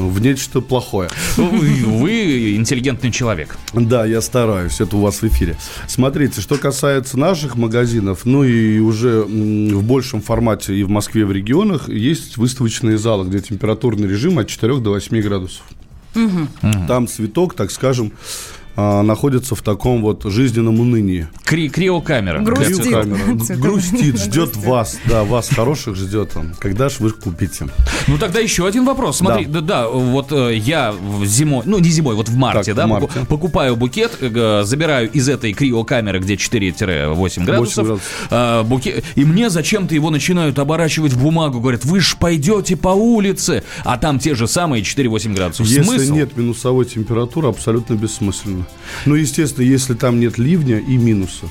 В 0.09 0.19
нечто 0.21 0.61
плохое. 0.61 1.09
Вы, 1.37 2.24
вы 2.25 2.55
интеллигентный 2.55 3.11
человек. 3.11 3.57
Да, 3.73 4.05
я 4.05 4.21
стараюсь, 4.21 4.81
это 4.81 4.97
у 4.97 5.01
вас 5.01 5.21
в 5.21 5.23
эфире. 5.27 5.57
Смотрите, 5.87 6.41
что 6.41 6.57
касается 6.57 7.17
наших 7.17 7.55
магазинов, 7.55 8.25
ну 8.25 8.43
и 8.43 8.79
уже 8.79 9.23
в 9.23 9.83
большем 9.83 10.21
формате 10.21 10.75
и 10.75 10.83
в 10.83 10.89
Москве, 10.89 11.21
и 11.21 11.25
в 11.25 11.31
регионах, 11.31 11.89
есть 11.89 12.37
выставочные 12.37 12.97
залы, 12.97 13.27
где 13.27 13.39
температурный 13.39 14.07
режим 14.07 14.39
от 14.39 14.47
4 14.47 14.77
до 14.77 14.91
8 14.91 15.21
градусов. 15.21 15.63
Там 16.87 17.07
цветок, 17.07 17.55
так 17.55 17.71
скажем, 17.71 18.11
а, 18.75 19.01
находится 19.03 19.55
в 19.55 19.61
таком 19.61 20.01
вот 20.01 20.23
жизненном 20.25 20.79
унынии. 20.79 21.27
Кри- 21.43 21.69
криокамера. 21.69 22.39
Грустит. 22.39 22.75
Для 22.75 22.83
цветов. 22.83 23.01
Камера. 23.03 23.39
Цветок. 23.45 23.63
Грустит, 23.63 24.19
ждет 24.19 24.55
вас, 24.57 24.97
да, 25.05 25.23
вас 25.23 25.49
хороших 25.49 25.95
ждет 25.95 26.31
он. 26.35 26.53
Когда 26.59 26.89
ж 26.89 26.99
вы 26.99 27.11
купите? 27.11 27.67
Ну 28.07 28.17
тогда 28.17 28.39
еще 28.39 28.67
один 28.67 28.85
вопрос. 28.85 29.17
Смотри, 29.17 29.45
да, 29.45 29.61
да, 29.61 29.87
вот 29.87 30.31
э, 30.31 30.55
я 30.57 30.91
в 30.91 31.25
зимой, 31.25 31.63
ну 31.65 31.79
не 31.79 31.89
зимой, 31.89 32.15
вот 32.15 32.29
в 32.29 32.35
марте, 32.35 32.73
Так, 32.73 32.75
да, 32.75 32.85
в 32.85 32.89
марте. 32.89 33.19
покупаю 33.27 33.75
букет, 33.75 34.17
э, 34.21 34.61
забираю 34.65 35.11
из 35.11 35.29
этой 35.29 35.53
криокамеры, 35.53 36.19
где 36.19 36.35
4-8 36.35 37.43
градусов, 37.45 37.85
градусов. 37.85 38.27
э, 38.29 38.63
букет, 38.63 39.03
и 39.15 39.25
мне 39.25 39.49
зачем-то 39.49 39.95
его 39.95 40.09
начинают 40.09 40.59
оборачивать 40.59 41.13
в 41.13 41.21
бумагу, 41.21 41.59
говорят, 41.59 41.85
вы 41.85 41.99
ж 41.99 42.15
пойдете 42.19 42.75
по 42.75 42.89
улице, 42.89 43.63
а 43.83 43.97
там 43.97 44.19
те 44.19 44.35
же 44.35 44.47
самые 44.47 44.83
4-8 44.83 45.33
градусов. 45.33 45.65
Если 45.67 45.81
Смысл? 45.83 46.13
нет 46.15 46.37
минусовой 46.37 46.85
температуры, 46.85 47.47
абсолютно 47.47 47.93
бессмысленно. 47.95 48.64
Ну, 49.05 49.15
естественно, 49.15 49.63
если 49.65 49.93
там 49.93 50.19
нет 50.19 50.37
ливня 50.37 50.79
и 50.79 50.97
минуса. 50.97 51.45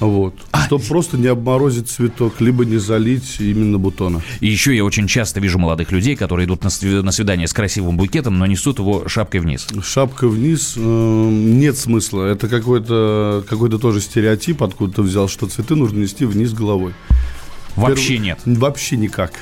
Вот. 0.00 0.34
А, 0.52 0.66
Чтобы 0.66 0.84
просто 0.84 1.16
не 1.16 1.26
обморозить 1.26 1.88
цветок, 1.88 2.40
либо 2.40 2.64
не 2.64 2.76
залить 2.76 3.36
именно 3.40 3.78
бутона. 3.78 4.20
И 4.40 4.46
еще 4.46 4.76
я 4.76 4.84
очень 4.84 5.06
часто 5.08 5.40
вижу 5.40 5.58
молодых 5.58 5.92
людей, 5.92 6.14
которые 6.14 6.46
идут 6.46 6.62
на 6.62 6.68
сви- 6.68 7.02
на 7.02 7.10
свидание 7.10 7.48
с 7.48 7.52
красивым 7.52 7.96
букетом, 7.96 8.38
но 8.38 8.46
несут 8.46 8.78
его 8.78 9.08
шапкой 9.08 9.40
вниз. 9.40 9.66
Шапка 9.82 10.28
вниз, 10.28 10.74
э, 10.76 10.80
нет 10.80 11.76
смысла. 11.78 12.24
Это 12.26 12.48
какой-то 12.48 13.44
какой 13.48 13.70
тоже 13.70 14.00
стереотип, 14.00 14.62
откуда 14.62 14.96
ты 14.96 15.02
взял, 15.02 15.28
что 15.28 15.46
цветы 15.46 15.74
нужно 15.74 15.98
нести 16.00 16.24
вниз 16.26 16.52
головой. 16.52 16.92
Вообще 17.76 18.16
Перв- 18.16 18.22
нет. 18.22 18.40
Вообще 18.44 18.96
никак. 18.96 19.32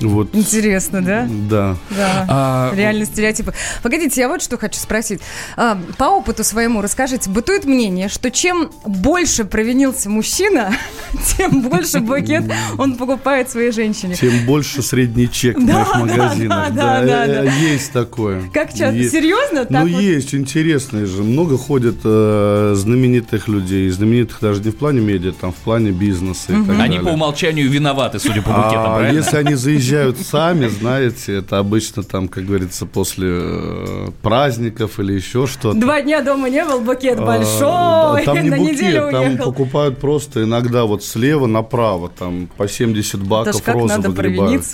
Вот. 0.00 0.34
Интересно, 0.34 1.02
да? 1.02 1.26
Да. 1.48 1.76
Да. 1.90 2.26
А, 2.28 2.72
Реально 2.74 3.06
стереотипы. 3.06 3.54
Погодите, 3.82 4.20
я 4.20 4.28
вот 4.28 4.42
что 4.42 4.58
хочу 4.58 4.78
спросить. 4.78 5.20
А, 5.56 5.78
по 5.96 6.04
опыту 6.04 6.44
своему 6.44 6.82
расскажите, 6.82 7.30
бытует 7.30 7.64
мнение, 7.64 8.08
что 8.08 8.30
чем 8.30 8.70
больше 8.84 9.44
провинился 9.44 10.10
мужчина, 10.10 10.72
тем 11.36 11.62
больше 11.62 12.00
букет 12.00 12.44
он 12.78 12.96
покупает 12.96 13.48
своей 13.50 13.70
женщине. 13.72 14.14
Тем 14.14 14.44
больше 14.44 14.82
средний 14.82 15.30
чек 15.30 15.56
в 15.56 15.60
моих 15.60 15.94
магазинах. 15.96 16.72
да, 16.74 17.02
да, 17.02 17.24
э, 17.26 17.26
да. 17.26 17.44
э, 17.44 17.50
Есть 17.72 17.92
такое. 17.92 18.42
Как 18.52 18.74
часто? 18.74 19.02
Серьезно? 19.08 19.66
Ну, 19.68 19.86
есть, 19.86 20.34
интересные 20.34 21.06
же. 21.06 21.22
Много 21.22 21.56
ходит 21.56 21.96
э, 22.04 22.72
знаменитых 22.76 23.48
людей. 23.48 23.88
Знаменитых 23.88 24.38
даже 24.40 24.60
не 24.62 24.70
в 24.70 24.76
плане 24.76 25.00
медиа, 25.00 25.32
там 25.32 25.52
в 25.52 25.56
плане 25.56 25.90
бизнеса 25.90 26.52
и 26.52 26.64
так 26.66 26.78
Они 26.80 26.98
по 26.98 27.08
умолчанию 27.08 27.70
виноваты, 27.70 28.18
судя 28.18 28.42
по 28.42 28.50
букетам, 28.50 28.80
А 28.80 28.96
правильно? 28.96 29.16
если 29.18 29.36
они 29.38 29.54
заезжают 29.54 29.85
сами, 30.22 30.68
знаете, 30.68 31.34
это 31.36 31.58
обычно 31.58 32.02
там, 32.02 32.28
как 32.28 32.44
говорится, 32.46 32.86
после 32.86 33.28
э, 33.30 34.08
праздников 34.22 34.98
или 35.00 35.12
еще 35.14 35.46
что-то. 35.46 35.78
Два 35.78 36.00
дня 36.02 36.22
дома 36.22 36.48
не 36.50 36.64
был, 36.64 36.80
букет 36.80 37.18
А, 37.18 37.24
большой, 37.24 38.24
Там 38.24 38.42
не 38.42 38.50
на 38.50 38.56
букет, 38.56 38.72
неделю 38.76 39.10
там 39.10 39.24
уехал. 39.28 39.44
покупают 39.44 39.98
просто 39.98 40.44
иногда 40.44 40.84
вот 40.84 41.04
слева 41.04 41.46
направо, 41.46 42.08
там 42.08 42.48
по 42.56 42.68
70 42.68 43.14
Это 43.14 43.24
ж 43.24 43.26
баков 43.28 43.62
как 43.62 43.74
розы 43.74 43.94
надо 43.96 44.10
выгребают. 44.10 44.64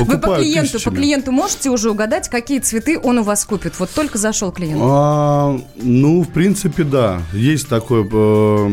Вы 0.00 0.18
по 0.18 0.36
клиенту, 0.36 0.72
по 0.72 0.78
тысячами. 0.78 0.96
клиенту 0.96 1.32
можете 1.32 1.70
уже 1.70 1.90
угадать, 1.90 2.28
какие 2.28 2.58
цветы 2.60 2.98
он 3.02 3.18
у 3.18 3.22
вас 3.22 3.44
купит? 3.44 3.78
Вот 3.78 3.90
только 3.90 4.18
зашел 4.18 4.52
клиент. 4.52 4.80
А, 4.82 5.58
ну, 5.76 6.22
в 6.22 6.28
принципе, 6.28 6.84
да. 6.84 7.22
Есть 7.32 7.68
такой, 7.68 8.06
э, 8.10 8.68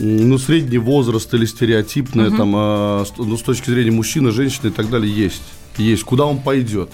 ну, 0.00 0.38
средний 0.38 0.78
возраст 0.78 1.32
или 1.34 1.44
стереотипное, 1.46 2.30
там, 2.30 2.54
э, 2.56 3.04
с- 3.06 3.12
ну, 3.18 3.36
с 3.36 3.42
точки 3.42 3.70
зрения 3.70 3.90
мужчины, 3.90 4.30
женщины 4.30 4.68
и 4.68 4.70
так 4.70 4.87
далее, 4.90 5.14
есть. 5.14 5.42
Есть. 5.76 6.02
Куда 6.04 6.24
он 6.24 6.38
пойдет? 6.38 6.90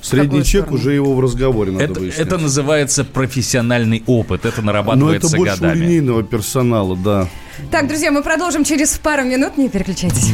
Средний 0.00 0.42
чек 0.42 0.62
сторону? 0.62 0.76
уже 0.80 0.92
его 0.94 1.14
в 1.14 1.20
разговоре 1.20 1.70
надо 1.70 1.84
Это, 1.84 2.00
выяснять. 2.00 2.26
это 2.26 2.38
называется 2.38 3.04
профессиональный 3.04 4.02
опыт, 4.06 4.40
это 4.44 4.46
Но 4.46 4.50
это 4.50 4.62
нарабатывается 4.62 5.36
больше 5.36 5.54
у 5.54 5.56
годами. 5.60 5.78
линейного 5.84 6.22
персонала, 6.24 6.96
да. 6.96 7.28
Так, 7.70 7.86
друзья, 7.86 8.10
мы 8.10 8.22
продолжим 8.22 8.64
через 8.64 8.98
пару 8.98 9.22
минут, 9.22 9.56
не 9.58 9.68
переключайтесь. 9.68 10.30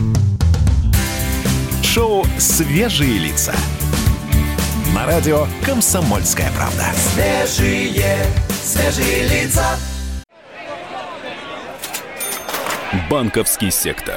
Шоу 1.82 2.24
«Свежие 2.38 3.18
лица». 3.18 3.52
На 4.94 5.04
радио 5.06 5.46
«Комсомольская 5.66 6.50
правда». 6.56 6.86
Свежие, 7.14 8.16
свежие 8.64 9.28
лица. 9.28 9.76
Банковский 13.10 13.70
сектор. 13.70 14.16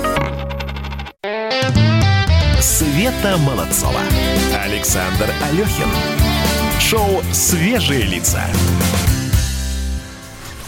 Света 2.61 3.37
Молодцова. 3.39 4.01
Александр 4.63 5.31
Алехин. 5.49 5.87
Шоу 6.79 7.23
«Свежие 7.31 8.03
лица». 8.03 8.43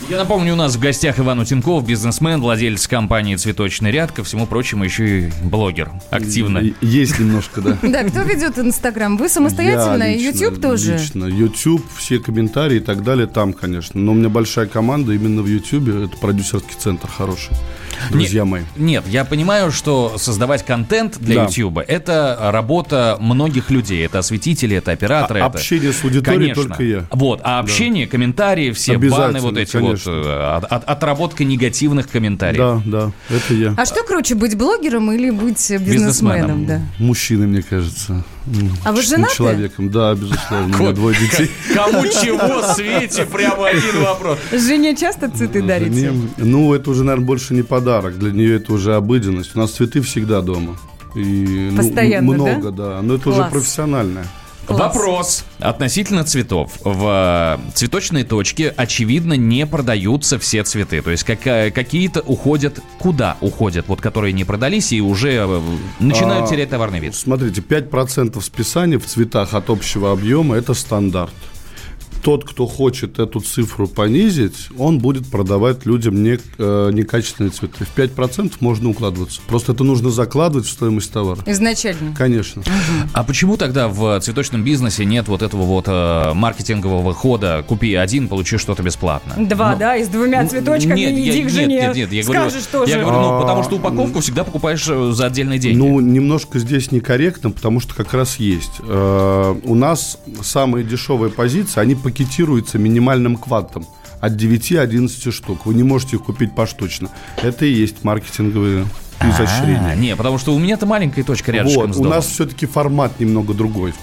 Я 0.10 0.18
напомню, 0.18 0.54
у 0.54 0.56
нас 0.56 0.76
в 0.76 0.80
гостях 0.80 1.20
Иван 1.20 1.40
Утенков, 1.40 1.86
бизнесмен, 1.86 2.42
владелец 2.42 2.88
компании 2.88 3.36
«Цветочный 3.36 3.92
ряд», 3.92 4.12
ко 4.12 4.24
всему 4.24 4.48
прочему 4.48 4.84
еще 4.84 5.28
и 5.28 5.32
блогер, 5.44 5.92
активно. 6.10 6.64
Есть 6.82 7.20
немножко, 7.20 7.62
да. 7.62 7.78
Да, 7.88 8.04
кто 8.04 8.24
ведет 8.24 8.58
Инстаграм? 8.58 9.16
Вы 9.16 9.30
самостоятельно? 9.30 10.16
YouTube 10.16 10.60
тоже? 10.60 10.98
Лично. 10.98 11.26
YouTube, 11.26 11.86
все 11.96 12.18
комментарии 12.18 12.78
и 12.78 12.82
так 12.82 13.04
далее 13.04 13.28
там, 13.28 13.54
конечно. 13.54 14.00
Но 14.00 14.14
у 14.14 14.16
меня 14.16 14.30
большая 14.30 14.66
команда 14.66 15.14
именно 15.14 15.44
в 15.44 15.48
YouTube. 15.48 15.90
Это 15.90 16.18
продюсерский 16.18 16.76
центр 16.78 17.08
хороший. 17.08 17.56
Друзья 18.12 18.46
мои. 18.46 18.64
Нет, 18.76 19.04
я 19.08 19.26
понимаю, 19.26 19.72
что 19.72 20.18
создавать 20.18 20.66
контент 20.66 21.18
для 21.20 21.36
Да. 21.36 21.44
YouTube 21.44 21.80
это 21.88 22.38
работа 22.52 23.18
многих 23.20 23.70
людей. 23.70 24.06
Это 24.06 24.20
осветители, 24.20 24.76
это 24.78 24.92
операторы. 24.92 25.42
А- 25.42 25.48
это- 25.48 25.58
общение 25.58 25.94
с 25.94 26.04
аудиторией 26.04 26.54
Конечно. 26.54 26.64
только 26.64 26.84
я. 26.84 27.06
Вот, 27.12 27.42
а 27.44 27.60
общение, 27.60 28.08
комментарии, 28.08 28.72
все 28.72 28.98
баны, 28.98 29.40
вот 29.40 29.58
эти 29.58 29.72
конечно. 29.72 30.12
вот, 30.12 30.26
э, 30.26 30.56
от- 30.58 30.66
от- 30.66 30.84
отработка 30.86 31.44
негативных 31.44 32.10
комментариев. 32.10 32.82
Да, 32.86 33.12
да, 33.30 33.36
это 33.36 33.54
я. 33.54 33.74
А 33.78 33.86
что 33.86 34.04
круче, 34.04 34.36
быть 34.36 34.58
блогером 34.58 35.12
или 35.12 35.30
быть 35.30 35.58
бизнесменом? 35.70 35.86
Бизнесменом. 35.86 36.66
Да. 36.66 36.82
Мужчины, 37.00 37.48
мне 37.48 37.62
кажется. 37.62 38.24
А 38.84 38.92
вы 38.92 39.02
женаты? 39.02 39.36
человеком. 39.36 39.90
Да, 39.90 40.14
безусловно. 40.16 40.76
У 40.78 40.80
меня 40.82 40.92
двое 40.92 41.16
детей. 41.18 41.50
Кому 41.74 42.04
чего, 42.08 42.74
Свете, 42.74 43.26
прямо 43.26 43.68
один 43.68 44.02
вопрос. 44.04 44.38
Жене 44.52 44.96
часто 44.96 45.30
цветы 45.30 45.62
дарите? 45.62 46.08
Жене- 46.10 46.30
Ну, 46.38 46.74
это 46.74 46.90
уже, 46.92 47.04
наверное, 47.04 47.26
больше 47.28 47.54
не 47.54 47.62
подарок. 47.64 48.18
Для 48.20 48.32
нее 48.32 48.56
это 48.58 48.74
уже 48.74 48.96
обыденность. 48.96 49.56
У 49.56 49.60
нас 49.60 49.72
цветы 49.72 50.02
всегда 50.02 50.42
дома. 50.42 50.76
И, 51.16 51.70
ну, 51.72 51.78
Постоянно, 51.78 52.32
м- 52.32 52.36
много, 52.42 52.72
да? 52.72 53.02
Но 53.02 53.16
это 53.16 53.30
уже 53.30 53.42
Класс. 54.66 54.96
Вопрос 54.96 55.46
относительно 55.60 56.24
цветов. 56.24 56.72
В 56.84 57.60
э, 57.68 57.72
цветочной 57.74 58.24
точке, 58.24 58.70
очевидно, 58.76 59.34
не 59.34 59.66
продаются 59.66 60.40
все 60.40 60.64
цветы. 60.64 61.02
То 61.02 61.12
есть 61.12 61.24
какая- 61.24 61.70
какие-то 61.72 62.22
уходят, 62.22 62.80
куда 63.00 63.38
уходят, 63.42 63.88
вот 63.88 64.00
которые 64.02 64.32
не 64.34 64.44
продались 64.46 64.92
и 64.94 65.02
уже 65.02 65.34
э, 65.34 65.62
начинают 66.00 66.46
А, 66.46 66.48
терять 66.48 66.70
товарный 66.70 67.00
вид. 67.00 67.16
Смотрите, 67.16 67.62
5% 67.62 68.42
списания 68.42 69.00
в 69.00 69.06
цветах 69.06 69.54
от 69.54 69.70
общего 69.70 70.12
объема– 70.12 70.56
это 70.58 70.74
стандарт. 70.74 71.34
Тот, 72.24 72.46
кто 72.46 72.68
хочет 72.68 73.20
эту 73.20 73.42
цифру 73.42 73.88
понизить, 73.88 74.70
он 74.78 75.00
будет 75.00 75.30
продавать 75.30 75.86
людям 75.86 76.24
не, 76.24 76.40
э, 76.58 76.90
некачественные 76.94 77.52
цветы. 77.52 77.84
В 77.86 77.94
5% 77.94 78.54
можно 78.62 78.90
укладываться. 78.90 79.42
Просто 79.48 79.74
это 79.74 79.84
нужно 79.84 80.10
закладывать 80.10 80.66
в 80.66 80.72
стоимость 80.72 81.12
товара. 81.12 81.42
Изначально. 81.46 82.16
Конечно. 82.16 82.64
А 83.12 83.24
почему 83.24 83.58
тогда 83.58 83.90
в 83.90 84.20
цветочном 84.22 84.64
бизнесе 84.64 85.04
нет 85.04 85.28
вот 85.28 85.42
этого 85.42 85.64
вот 85.64 85.86
э, 85.88 86.34
маркетингового 86.34 87.14
хода 87.14 87.64
«купи 87.68 87.94
один, 87.96 88.30
получи 88.30 88.58
что-то 88.58 88.84
бесплатно»? 88.84 89.36
Два, 89.46 89.76
да, 89.76 89.98
и 89.98 90.06
с 90.06 90.08
двумя 90.08 90.48
цветочками 90.48 91.00
Нет, 91.00 91.12
иди 91.12 91.22
я, 91.22 91.34
к 91.34 91.36
нет, 91.46 91.52
жене. 91.52 91.76
нет, 91.76 91.96
нет, 91.96 92.14
я 92.14 92.24
говорю, 92.24 92.40
Скажешь 92.50 92.66
тоже. 92.68 92.92
я 92.92 93.02
говорю, 93.02 93.20
ну, 93.20 93.30
А, 93.34 93.42
потому 93.42 93.64
что 93.64 93.76
упаковку 93.76 94.22
всегда 94.22 94.46
покупаешь 94.46 94.86
э, 94.88 95.12
за 95.12 95.26
отдельные 95.26 95.60
деньги. 95.60 95.78
Ну, 95.78 96.00
немножко 96.00 96.58
здесь 96.60 96.92
некорректно, 96.92 97.52
потому 97.52 97.82
что 97.82 97.94
как 97.94 98.14
раз 98.14 98.38
есть. 98.38 98.80
Э, 98.80 99.56
у 99.64 99.76
нас 99.76 100.18
самые 100.42 100.86
дешевые 100.86 101.30
позиции, 101.32 101.82
они 101.82 101.96
пакетируются 102.14 102.78
минимальным 102.78 103.36
квантом. 103.38 103.86
От 104.22 104.34
9-11 104.34 105.32
штук. 105.32 105.66
Вы 105.66 105.74
не 105.74 105.84
можете 105.84 106.16
их 106.16 106.24
купить 106.24 106.56
поштучно. 106.56 107.10
Это 107.42 107.66
и 107.66 107.72
есть 107.72 108.04
маркетинговые 108.06 108.86
А, 109.20 109.30
изощрения. 109.30 109.96
не, 109.96 110.16
потому 110.16 110.38
что 110.38 110.56
у 110.56 110.60
меня-то 110.60 110.86
маленькая 110.86 111.24
точка 111.24 111.52
рядышком 111.52 111.92
Вот, 111.92 112.06
у 112.06 112.10
нас 112.10 112.26
все-таки 112.28 112.66
формат 112.66 113.20
немного 113.20 113.54
другой. 113.54 113.94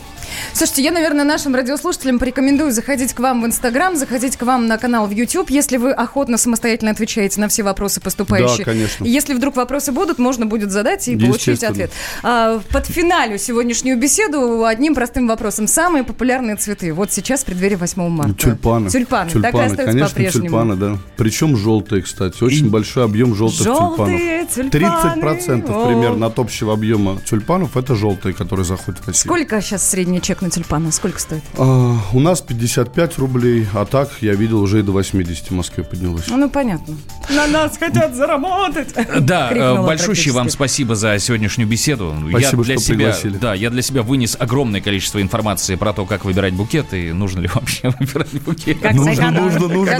Слушайте, 0.53 0.83
я, 0.83 0.93
наверное, 0.93 1.25
нашим 1.25 1.55
радиослушателям 1.55 2.19
порекомендую 2.19 2.73
заходить 2.73 3.13
к 3.15 3.21
вам 3.21 3.43
в 3.43 3.47
Инстаграм, 3.47 3.97
заходить 3.97 4.37
к 4.37 4.43
вам 4.43 4.67
на 4.67 4.79
канал 4.79 5.07
в 5.07 5.11
YouTube, 5.11 5.51
если 5.51 5.77
вы 5.77 5.93
охотно 5.93 6.37
самостоятельно 6.39 6.91
отвечаете 6.91 7.41
на 7.41 7.49
все 7.49 7.63
вопросы 7.63 8.01
поступающие. 8.01 8.59
Да, 8.59 8.65
конечно. 8.65 9.05
И 9.05 9.09
Если 9.11 9.35
вдруг 9.35 9.57
вопросы 9.57 9.93
будут, 9.93 10.19
можно 10.19 10.47
будет 10.47 10.71
задать 10.71 11.07
и 11.09 11.17
получить 11.17 11.65
ответ. 11.65 11.91
А, 12.23 12.61
под 12.71 12.87
финалю 12.87 13.39
сегодняшнюю 13.39 13.99
беседу 13.99 14.65
одним 14.65 14.95
простым 14.95 15.27
вопросом. 15.27 15.67
Самые 15.67 16.05
популярные 16.05 16.57
цветы. 16.57 16.93
Вот 16.93 17.13
сейчас 17.13 17.43
в 17.43 17.45
преддверии 17.47 17.77
8 17.77 18.09
марта. 18.09 18.29
Ну, 18.29 18.35
Тюльпаны. 18.35 18.91
Тюльпаны. 18.91 19.31
Так 19.31 19.55
и 19.55 19.59
остаются 19.59 19.85
конечно, 19.85 20.09
по-прежнему. 20.09 20.45
тюльпаны, 20.49 20.77
да. 20.77 20.99
Причем 21.17 21.57
желтые, 21.57 22.03
кстати. 22.03 22.43
Очень 22.43 22.71
большой 22.71 23.05
объем 23.05 23.35
желтых 23.35 23.61
Желтые 23.61 24.47
тюльпанов. 24.47 24.73
тюльпаны. 24.73 25.65
30% 25.65 25.71
О. 25.71 25.87
примерно 25.87 26.27
от 26.27 26.39
общего 26.39 26.73
объема 26.73 27.19
тюльпанов 27.25 27.77
это 27.77 27.95
желтые, 27.95 28.35
которые 28.35 28.65
заходят 28.65 29.01
в 29.01 29.07
Россию. 29.07 29.25
Сколько 29.25 29.61
сейчас 29.61 29.89
средний 29.89 30.21
чек 30.31 30.43
на 30.43 30.51
тюльпаны? 30.51 30.93
Сколько 30.93 31.19
стоит? 31.19 31.43
А, 31.59 31.97
у 32.13 32.21
нас 32.21 32.41
55 32.41 33.19
рублей, 33.19 33.67
а 33.75 33.85
так 33.85 34.11
я 34.21 34.35
видел 34.35 34.61
уже 34.61 34.79
и 34.79 34.83
до 34.83 34.93
80 34.93 35.51
в 35.51 35.55
Москве 35.55 35.83
поднялось. 35.83 36.29
Ну, 36.29 36.49
понятно. 36.49 36.97
На 37.31 37.49
нас 37.49 37.77
хотят 37.77 38.15
заработать. 38.15 38.95
Да, 39.19 39.51
э, 39.53 39.83
большущий 39.83 40.31
вам 40.31 40.49
спасибо 40.49 40.95
за 40.95 41.19
сегодняшнюю 41.19 41.69
беседу. 41.69 42.15
Спасибо, 42.31 42.63
я 42.63 42.65
для 42.65 42.75
что 42.77 42.85
себя, 42.85 42.97
пригласили. 42.97 43.39
да, 43.39 43.55
я 43.55 43.71
для 43.71 43.83
себя 43.83 44.03
вынес 44.03 44.37
огромное 44.39 44.81
количество 44.81 45.21
информации 45.21 45.75
про 45.75 45.93
то, 45.93 46.07
как 46.07 46.25
выбирать 46.25 46.55
букет 46.55 46.95
и 46.95 47.11
нужно 47.11 47.41
ли 47.41 47.51
вообще 47.53 47.89
выбирать 47.99 48.41
букет. 48.45 48.79
Как 48.81 48.95
Нужно, 48.95 49.33
нужно, 49.33 49.69
нужно. 49.69 49.99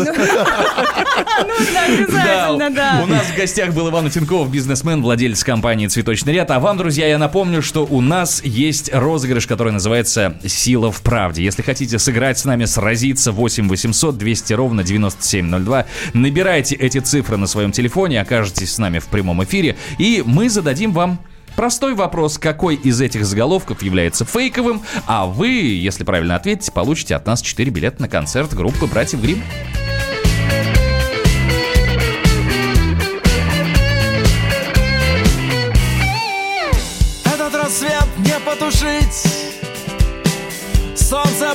Нужно 1.47 1.81
обязательно, 1.87 2.71
да. 2.71 3.01
У 3.03 3.07
нас 3.07 3.27
в 3.27 3.37
гостях 3.37 3.73
был 3.73 3.89
Иван 3.89 4.11
Тинков, 4.11 4.51
бизнесмен, 4.51 5.03
владелец 5.03 5.43
компании 5.43 5.87
«Цветочный 5.87 6.35
ряд». 6.35 6.51
А 6.51 6.61
вам, 6.61 6.77
друзья, 6.77 7.07
я 7.07 7.19
напомню, 7.19 7.63
что 7.63 7.85
у 7.85 8.01
нас 8.01 8.43
есть 8.45 8.91
розыгрыш, 8.93 9.47
который 9.47 9.73
называется 9.73 10.10
«Сила 10.47 10.91
в 10.91 11.03
правде». 11.03 11.45
Если 11.45 11.63
хотите 11.63 11.99
сыграть 11.99 12.39
с 12.39 12.45
нами, 12.45 12.65
сразиться 12.65 13.33
8 13.33 13.69
800 13.69 14.19
200 14.19 14.53
ровно 14.55 14.83
9702, 14.83 15.87
набирайте 16.15 16.75
эти 16.75 16.99
цифры 16.99 17.37
на 17.37 17.47
своем 17.47 17.73
телефоне, 17.73 18.21
окажетесь 18.21 18.75
с 18.75 18.79
нами 18.79 18.99
в 18.99 19.07
прямом 19.07 19.43
эфире, 19.45 19.77
и 19.99 20.23
мы 20.25 20.49
зададим 20.49 20.93
вам 20.93 21.21
Простой 21.57 21.95
вопрос, 21.95 22.39
какой 22.39 22.77
из 22.77 23.01
этих 23.01 23.25
заголовков 23.27 23.83
является 23.83 24.25
фейковым, 24.25 24.83
а 25.07 25.27
вы, 25.27 25.49
если 25.49 26.05
правильно 26.05 26.37
ответите, 26.37 26.73
получите 26.73 27.17
от 27.17 27.27
нас 27.27 27.43
4 27.43 27.71
билета 27.71 28.01
на 28.01 28.09
концерт 28.09 28.55
группы 28.55 28.87
«Братьев 28.87 29.21
Грим». 29.21 29.43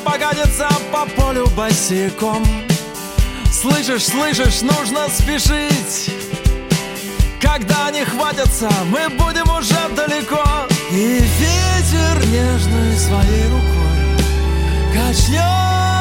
Покатится 0.03 0.67
по 0.91 1.05
полю 1.05 1.47
босиком. 1.55 2.45
Слышишь, 3.51 4.05
слышишь, 4.05 4.61
нужно 4.61 5.07
спешить. 5.09 6.11
Когда 7.41 7.89
не 7.91 8.03
хватятся, 8.03 8.69
мы 8.85 9.09
будем 9.09 9.49
уже 9.49 9.77
далеко. 9.95 10.43
И 10.91 11.21
ветер 11.21 12.25
нежной 12.27 12.97
своей 12.97 13.45
рукой 13.45 13.75
Качнет 14.93 15.94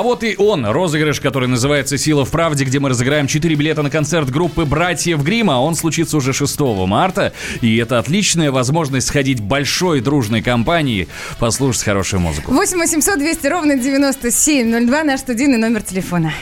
А 0.00 0.02
вот 0.02 0.24
и 0.24 0.34
он, 0.38 0.64
розыгрыш, 0.64 1.20
который 1.20 1.46
называется 1.46 1.98
«Сила 1.98 2.24
в 2.24 2.30
правде», 2.30 2.64
где 2.64 2.78
мы 2.78 2.88
разыграем 2.88 3.26
4 3.26 3.54
билета 3.54 3.82
на 3.82 3.90
концерт 3.90 4.30
группы 4.30 4.64
«Братьев 4.64 5.22
Грима». 5.22 5.60
Он 5.60 5.74
случится 5.74 6.16
уже 6.16 6.32
6 6.32 6.58
марта, 6.86 7.34
и 7.60 7.76
это 7.76 7.98
отличная 7.98 8.50
возможность 8.50 9.08
сходить 9.08 9.42
большой 9.42 10.00
дружной 10.00 10.40
компанией, 10.40 11.08
послушать 11.38 11.82
хорошую 11.82 12.20
музыку. 12.20 12.50
8 12.50 12.78
800 12.78 13.18
200 13.18 13.46
ровно 13.48 13.76
9702 13.76 15.04
наш 15.04 15.20
студийный 15.20 15.58
номер 15.58 15.82
телефона. 15.82 16.32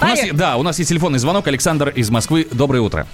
У 0.00 0.04
нас, 0.04 0.20
да, 0.32 0.56
у 0.58 0.62
нас 0.62 0.78
есть 0.78 0.90
телефонный 0.90 1.18
звонок. 1.18 1.48
Александр 1.48 1.88
из 1.88 2.08
Москвы. 2.08 2.46
Доброе 2.52 2.82
утро. 2.82 3.04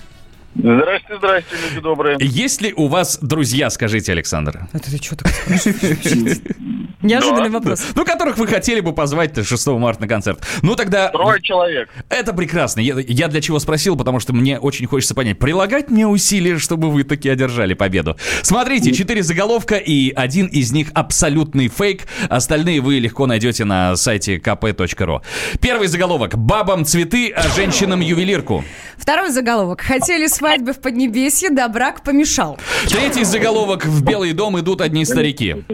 Здрасте, 0.55 1.17
здрасте, 1.17 1.57
люди 1.67 1.81
добрые. 1.81 2.19
Есть 2.21 2.61
ли 2.61 2.75
у 2.77 2.87
вас 2.87 3.19
друзья, 3.23 3.71
скажите, 3.71 4.13
Александр? 4.13 4.69
Это 4.73 4.91
ты 4.91 5.03
что 5.03 5.17
так 5.17 5.33
Неожиданный 7.03 7.49
вопрос. 7.49 7.85
Ну, 7.95 8.05
которых 8.05 8.37
вы 8.37 8.47
хотели 8.47 8.81
бы 8.81 8.93
позвать 8.93 9.35
6 9.45 9.67
марта 9.69 10.03
на 10.03 10.09
концерт. 10.09 10.47
Ну, 10.63 10.77
тогда... 10.77 11.09
Трое 11.09 11.41
человек. 11.43 11.89
Это 12.09 12.33
прекрасно. 12.33 12.81
Я, 12.81 13.29
для 13.29 13.41
чего 13.41 13.59
спросил, 13.59 13.97
потому 13.97 14.21
что 14.21 14.33
мне 14.33 14.59
очень 14.59 14.87
хочется 14.87 15.15
понять, 15.15 15.39
прилагать 15.39 15.91
мне 15.91 16.07
усилия, 16.07 16.59
чтобы 16.59 16.91
вы 16.91 17.03
таки 17.05 17.29
одержали 17.29 17.75
победу. 17.75 18.17
Смотрите, 18.43 18.93
четыре 18.93 19.23
заголовка, 19.23 19.77
и 19.77 20.13
один 20.15 20.47
из 20.47 20.71
них 20.73 20.89
абсолютный 20.95 21.69
фейк. 21.69 22.03
Остальные 22.29 22.83
вы 22.83 22.99
легко 22.99 23.27
найдете 23.27 23.65
на 23.65 23.97
сайте 23.97 24.37
kp.ru. 24.37 25.23
Первый 25.61 25.89
заголовок. 25.89 26.37
Бабам 26.37 26.85
цветы, 26.85 27.33
а 27.35 27.43
женщинам 27.49 28.01
ювелирку. 28.01 28.65
Второй 28.97 29.31
заголовок. 29.31 29.81
Хотели 29.81 30.29
свадьбы 30.43 30.73
в 30.73 30.81
Поднебесье, 30.81 31.51
да 31.51 31.69
брак 31.69 32.03
помешал. 32.03 32.59
Третий 32.89 33.23
заголовок. 33.23 33.85
В 33.85 34.03
Белый 34.03 34.33
дом 34.33 34.59
идут 34.59 34.81
одни 34.81 35.05
старики. 35.05 35.65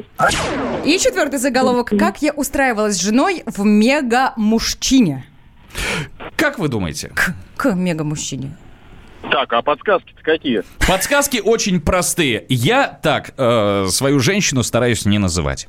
И 0.85 0.99
четвертый 0.99 1.39
заголовок. 1.39 1.89
Как 1.99 2.21
я 2.21 2.33
устраивалась 2.33 2.97
с 2.97 3.01
женой 3.01 3.45
в 3.47 3.65
мега-мужчине. 3.65 5.25
Как 6.37 6.59
вы 6.59 6.69
думаете? 6.69 7.13
К 7.57 7.75
мега-мужчине. 7.75 8.59
Так, 9.31 9.51
а 9.55 9.63
подсказки-то 9.63 10.23
какие? 10.23 10.63
Подсказки 10.87 11.41
очень 11.43 11.81
простые. 11.81 12.45
Я 12.51 12.89
так 13.03 13.33
э, 13.39 13.87
свою 13.89 14.21
женщину 14.21 14.63
стараюсь 14.63 15.07
не 15.07 15.19
называть. 15.19 15.67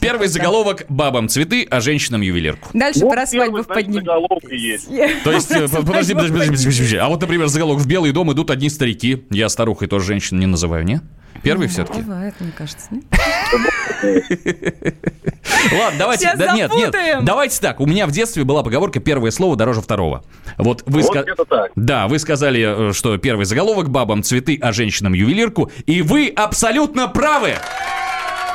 Первый 0.00 0.28
заголовок 0.28 0.84
«Бабам 0.88 1.28
цветы, 1.28 1.66
а 1.70 1.80
женщинам 1.80 2.22
ювелирку». 2.22 2.68
Дальше 2.72 3.00
Вот 3.00 3.12
про 3.12 3.26
свадьбу 3.26 3.58
в 3.58 3.66
заголовка 3.66 4.54
есть. 4.54 4.88
То 5.24 5.32
есть, 5.32 5.50
э, 5.50 5.68
подожди, 5.68 6.14
подожди, 6.14 6.38
подожди. 6.38 6.96
А 6.96 7.08
вот, 7.08 7.20
например, 7.20 7.48
заголовок 7.48 7.82
«В 7.82 7.86
Белый 7.86 8.12
дом 8.12 8.32
идут 8.32 8.50
одни 8.50 8.70
старики». 8.70 9.24
Я 9.30 9.48
старухой 9.48 9.88
тоже 9.88 10.06
женщину 10.06 10.40
не 10.40 10.46
называю, 10.46 10.84
не? 10.84 11.00
Первый 11.42 11.66
все-таки. 11.68 12.00
Бывает, 12.00 12.34
мне 12.38 12.52
кажется. 12.56 12.86
нет? 12.90 13.04
Ладно, 15.72 15.98
давайте. 15.98 16.24
Сейчас 16.26 16.38
да, 16.38 16.54
нет, 16.54 16.70
нет. 16.74 16.94
Давайте 17.22 17.60
так. 17.60 17.80
У 17.80 17.86
меня 17.86 18.06
в 18.06 18.12
детстве 18.12 18.44
была 18.44 18.62
поговорка 18.62 19.00
«первое 19.00 19.30
слово 19.30 19.56
дороже 19.56 19.80
второго». 19.80 20.24
Вот 20.56 20.82
вы 20.86 21.02
Вот 21.02 21.10
ска-. 21.10 21.24
Да, 21.74 22.08
вы 22.08 22.18
сказали, 22.18 22.90
э, 22.90 22.92
что 22.92 23.16
первый 23.18 23.44
заголовок 23.44 23.90
«Бабам 23.90 24.22
цветы, 24.22 24.58
а 24.60 24.72
женщинам 24.72 25.14
ювелирку». 25.14 25.70
И 25.86 26.02
вы 26.02 26.32
абсолютно 26.34 27.08
правы! 27.08 27.56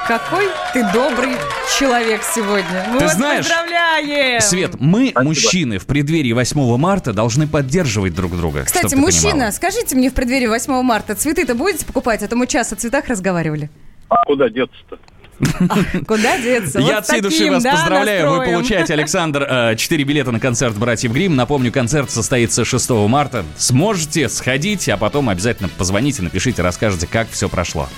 Какой 0.07 0.45
ты 0.71 0.83
добрый 0.93 1.33
человек 1.77 2.21
сегодня. 2.23 2.85
Ты 2.97 3.03
Вот, 3.03 3.11
знаешь, 3.11 3.45
поздравляем! 3.45 4.39
Свет, 4.39 4.75
мы, 4.79 5.11
мужчины, 5.15 5.79
в 5.79 5.85
преддверии 5.85 6.31
8 6.31 6.77
марта 6.77 7.11
должны 7.11 7.45
поддерживать 7.45 8.15
друг 8.15 8.37
друга. 8.37 8.63
Кстати, 8.63 8.95
мужчина, 8.95 9.31
понимала. 9.31 9.51
скажите 9.51 9.97
мне 9.97 10.09
в 10.09 10.13
преддверии 10.13 10.47
8 10.47 10.81
марта, 10.81 11.13
цветы-то 11.13 11.55
будете 11.55 11.85
покупать? 11.85 12.23
А 12.23 12.27
то 12.29 12.37
мы 12.37 12.47
час 12.47 12.71
о 12.71 12.77
цветах 12.77 13.07
разговаривали. 13.09 13.69
А 14.07 14.15
куда 14.25 14.47
деться-то? 14.49 14.97
Куда 16.07 16.37
деться? 16.39 16.79
Я 16.79 16.85
Вот 16.85 16.93
от 16.95 17.05
всей 17.05 17.21
души 17.21 17.37
таким, 17.39 17.53
вас 17.55 17.63
да, 17.63 17.71
поздравляю. 17.73 18.29
Вы 18.29 18.37
настроем. 18.37 18.53
получаете, 18.55 18.93
Александр, 18.93 19.75
4 19.77 20.03
билета 20.05 20.31
на 20.31 20.39
концерт 20.39 20.75
«Братьев 20.77 21.11
Грим». 21.11 21.35
Напомню, 21.35 21.71
концерт 21.71 22.09
состоится 22.09 22.63
6 22.63 22.89
марта. 23.09 23.43
Сможете 23.57 24.29
сходить, 24.29 24.87
а 24.87 24.95
потом 24.95 25.27
обязательно 25.27 25.69
позвоните, 25.69 26.21
напишите, 26.23 26.61
расскажете, 26.61 27.07
как 27.07 27.29
все 27.29 27.49
прошло. 27.49 27.89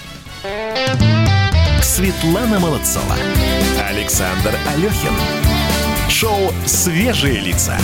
Светлана 1.82 2.60
Молодцова. 2.60 3.16
Александр 3.88 4.54
Алехин. 4.68 5.14
Шоу 6.10 6.52
«Свежие 6.66 7.40
лица». 7.40 7.78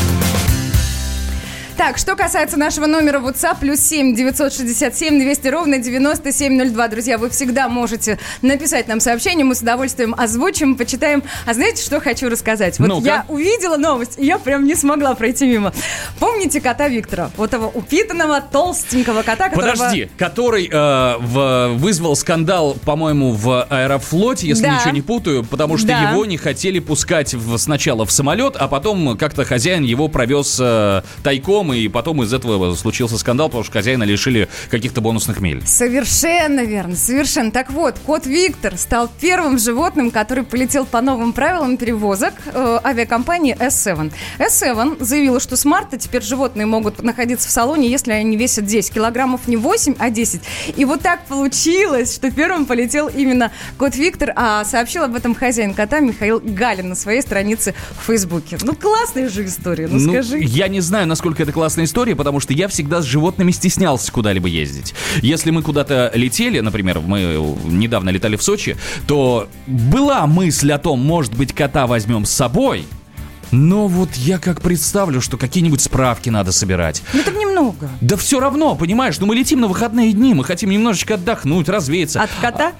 Так, 1.77 1.97
что 1.97 2.15
касается 2.15 2.57
нашего 2.57 2.85
номера 2.85 3.19
WhatsApp, 3.19 3.57
плюс 3.59 3.81
7 3.81 4.15
967 4.15 5.19
200 5.19 5.47
ровно 5.49 5.77
9702. 5.77 6.87
Друзья, 6.87 7.17
вы 7.17 7.29
всегда 7.29 7.67
можете 7.67 8.17
написать 8.41 8.87
нам 8.87 9.01
сообщение, 9.01 9.43
мы 9.43 9.55
с 9.55 9.59
удовольствием 9.61 10.15
озвучим, 10.17 10.77
почитаем. 10.77 11.21
А 11.45 11.53
знаете, 11.53 11.83
что 11.83 11.99
хочу 11.99 12.29
рассказать? 12.29 12.79
Вот 12.79 12.87
Ну-ка. 12.87 13.05
я 13.05 13.25
увидела 13.27 13.75
новость, 13.75 14.13
и 14.17 14.25
я 14.25 14.37
прям 14.39 14.63
не 14.65 14.75
смогла 14.75 15.15
пройти 15.15 15.45
мимо. 15.47 15.73
Помните 16.17 16.61
кота 16.61 16.87
Виктора? 16.87 17.29
Вот 17.35 17.49
того 17.51 17.69
упитанного, 17.73 18.39
толстенького 18.39 19.23
кота, 19.23 19.49
которого... 19.49 19.71
Подожди, 19.73 20.09
который 20.17 20.69
э, 20.71 21.17
в- 21.19 21.73
вызвал 21.75 22.15
скандал, 22.15 22.77
по-моему, 22.85 23.33
в 23.33 23.63
Аэрофлоте, 23.69 24.47
если 24.47 24.63
Да. 24.63 24.75
ничего 24.77 24.91
не 24.91 25.01
путаю, 25.01 25.43
потому 25.43 25.77
что 25.77 25.87
Да. 25.87 26.11
его 26.11 26.25
не 26.25 26.37
хотели 26.37 26.79
пускать 26.79 27.33
в- 27.33 27.57
сначала 27.57 28.05
в 28.05 28.11
самолет, 28.13 28.55
а 28.55 28.69
потом 28.69 29.17
как-то 29.17 29.43
хозяин 29.43 29.83
его 29.83 30.07
провез 30.07 30.57
э, 30.61 31.01
тайком, 31.21 31.64
и 31.73 31.87
потом 31.87 32.23
из 32.23 32.33
этого 32.33 32.75
случился 32.75 33.17
скандал, 33.17 33.47
потому 33.47 33.63
что 33.63 33.73
хозяина 33.73 34.03
лишили 34.03 34.47
каких-то 34.69 35.01
бонусных 35.01 35.39
миль. 35.39 35.65
Совершенно 35.65 36.61
верно, 36.61 36.95
совершенно. 36.95 37.51
Так 37.51 37.71
вот, 37.71 37.95
кот 38.05 38.25
Виктор 38.25 38.77
стал 38.77 39.09
первым 39.19 39.57
животным, 39.57 40.11
который 40.11 40.43
полетел 40.43 40.85
по 40.85 41.01
новым 41.01 41.33
правилам 41.33 41.77
перевозок 41.77 42.33
э, 42.45 42.79
авиакомпании 42.83 43.55
S7. 43.55 44.11
S7 44.39 45.03
заявила, 45.03 45.39
что 45.39 45.55
с 45.55 45.65
марта 45.65 45.97
теперь 45.97 46.21
животные 46.21 46.65
могут 46.65 47.01
находиться 47.03 47.47
в 47.47 47.51
салоне, 47.51 47.89
если 47.89 48.11
они 48.11 48.37
весят 48.37 48.65
10 48.65 48.93
килограммов, 48.93 49.47
не 49.47 49.57
8, 49.57 49.95
а 49.99 50.09
10. 50.09 50.41
И 50.75 50.85
вот 50.85 51.01
так 51.01 51.25
получилось, 51.25 52.15
что 52.15 52.31
первым 52.31 52.65
полетел 52.65 53.07
именно 53.07 53.51
кот 53.77 53.95
Виктор, 53.95 54.31
а 54.35 54.63
сообщил 54.65 55.03
об 55.03 55.15
этом 55.15 55.35
хозяин 55.35 55.73
кота 55.73 55.99
Михаил 55.99 56.39
Галин 56.43 56.89
на 56.89 56.95
своей 56.95 57.21
странице 57.21 57.73
в 57.99 58.05
Фейсбуке. 58.07 58.57
Ну, 58.61 58.75
классная 58.75 59.29
же 59.29 59.45
история, 59.45 59.87
ну, 59.87 59.99
скажи. 59.99 60.39
Я 60.39 60.67
не 60.67 60.81
знаю, 60.81 61.07
насколько 61.07 61.43
это 61.43 61.51
классная 61.55 61.85
история, 61.85 62.17
потому 62.17 62.41
что 62.41 62.51
я 62.51 62.67
всегда 62.67 63.01
с 63.01 63.05
животными 63.05 63.51
стеснялся 63.51 64.11
куда-либо 64.11 64.49
ездить. 64.49 64.93
Если 65.21 65.51
мы 65.51 65.61
куда-то 65.61 66.11
летели, 66.13 66.59
например, 66.59 66.99
мы 66.99 67.55
недавно 67.63 68.09
летали 68.09 68.35
в 68.35 68.43
Сочи, 68.43 68.75
то 69.07 69.47
была 69.65 70.27
мысль 70.27 70.73
о 70.73 70.79
том, 70.79 70.99
может 70.99 71.33
быть, 71.33 71.53
кота 71.53 71.87
возьмем 71.87 72.25
с 72.25 72.31
собой. 72.31 72.85
Но 73.55 73.87
вот 73.87 74.15
я 74.15 74.37
как 74.37 74.61
представлю, 74.61 75.21
что 75.21 75.37
какие-нибудь 75.37 75.79
справки 75.79 76.29
надо 76.29 76.51
собирать. 76.51 77.01
Ну, 77.13 77.21
это 77.21 77.31
немного. 77.31 77.89
Да 78.01 78.17
все 78.17 78.41
равно, 78.41 78.75
понимаешь, 78.75 79.17
ну 79.19 79.27
мы 79.27 79.35
летим 79.35 79.61
на 79.61 79.67
выходные 79.67 80.11
дни, 80.11 80.33
мы 80.33 80.43
хотим 80.43 80.69
немножечко 80.69 81.13
отдохнуть, 81.13 81.69
развеяться. 81.69 82.21
От 82.21 82.29
кота? 82.41 82.73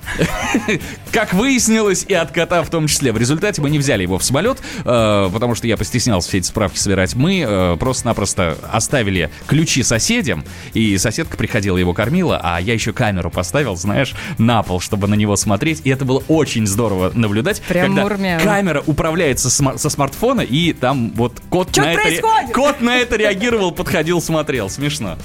Как 1.13 1.33
выяснилось, 1.33 2.05
и 2.09 2.13
от 2.13 2.31
кота 2.31 2.61
в 2.61 2.69
том 2.69 2.87
числе. 2.87 3.13
В 3.13 3.17
результате 3.17 3.61
мы 3.61 3.69
не 3.69 3.79
взяли 3.79 4.01
его 4.01 4.17
в 4.17 4.23
самолет, 4.23 4.61
э, 4.83 5.29
потому 5.31 5.55
что 5.55 5.65
я 5.65 5.77
постеснялся 5.77 6.27
все 6.27 6.39
эти 6.39 6.47
справки 6.47 6.77
собирать. 6.77 7.15
Мы 7.15 7.45
э, 7.47 7.77
просто-напросто 7.79 8.57
оставили 8.69 9.29
ключи 9.47 9.81
соседям, 9.81 10.43
и 10.73 10.97
соседка 10.97 11.37
приходила, 11.37 11.77
его 11.77 11.93
кормила, 11.93 12.39
а 12.43 12.59
я 12.59 12.73
еще 12.73 12.91
камеру 12.91 13.31
поставил, 13.31 13.77
знаешь, 13.77 14.13
на 14.37 14.61
пол, 14.61 14.81
чтобы 14.81 15.07
на 15.07 15.13
него 15.13 15.37
смотреть. 15.37 15.81
И 15.85 15.89
это 15.89 16.03
было 16.03 16.21
очень 16.27 16.67
здорово 16.67 17.13
наблюдать, 17.13 17.61
Прям 17.61 17.95
когда 17.95 18.39
камера 18.39 18.83
управляется 18.85 19.49
со 19.49 19.89
смартфона, 19.89 20.41
и 20.41 20.64
там 20.73 21.11
вот 21.15 21.41
кот 21.49 21.71
Чё 21.71 21.81
на, 21.83 21.93
это, 21.93 22.01
происходит? 22.01 22.53
кот 22.53 22.81
на 22.81 22.97
это 22.97 23.15
реагировал, 23.15 23.71
подходил, 23.71 24.21
смотрел. 24.21 24.69
Смешно. 24.69 25.17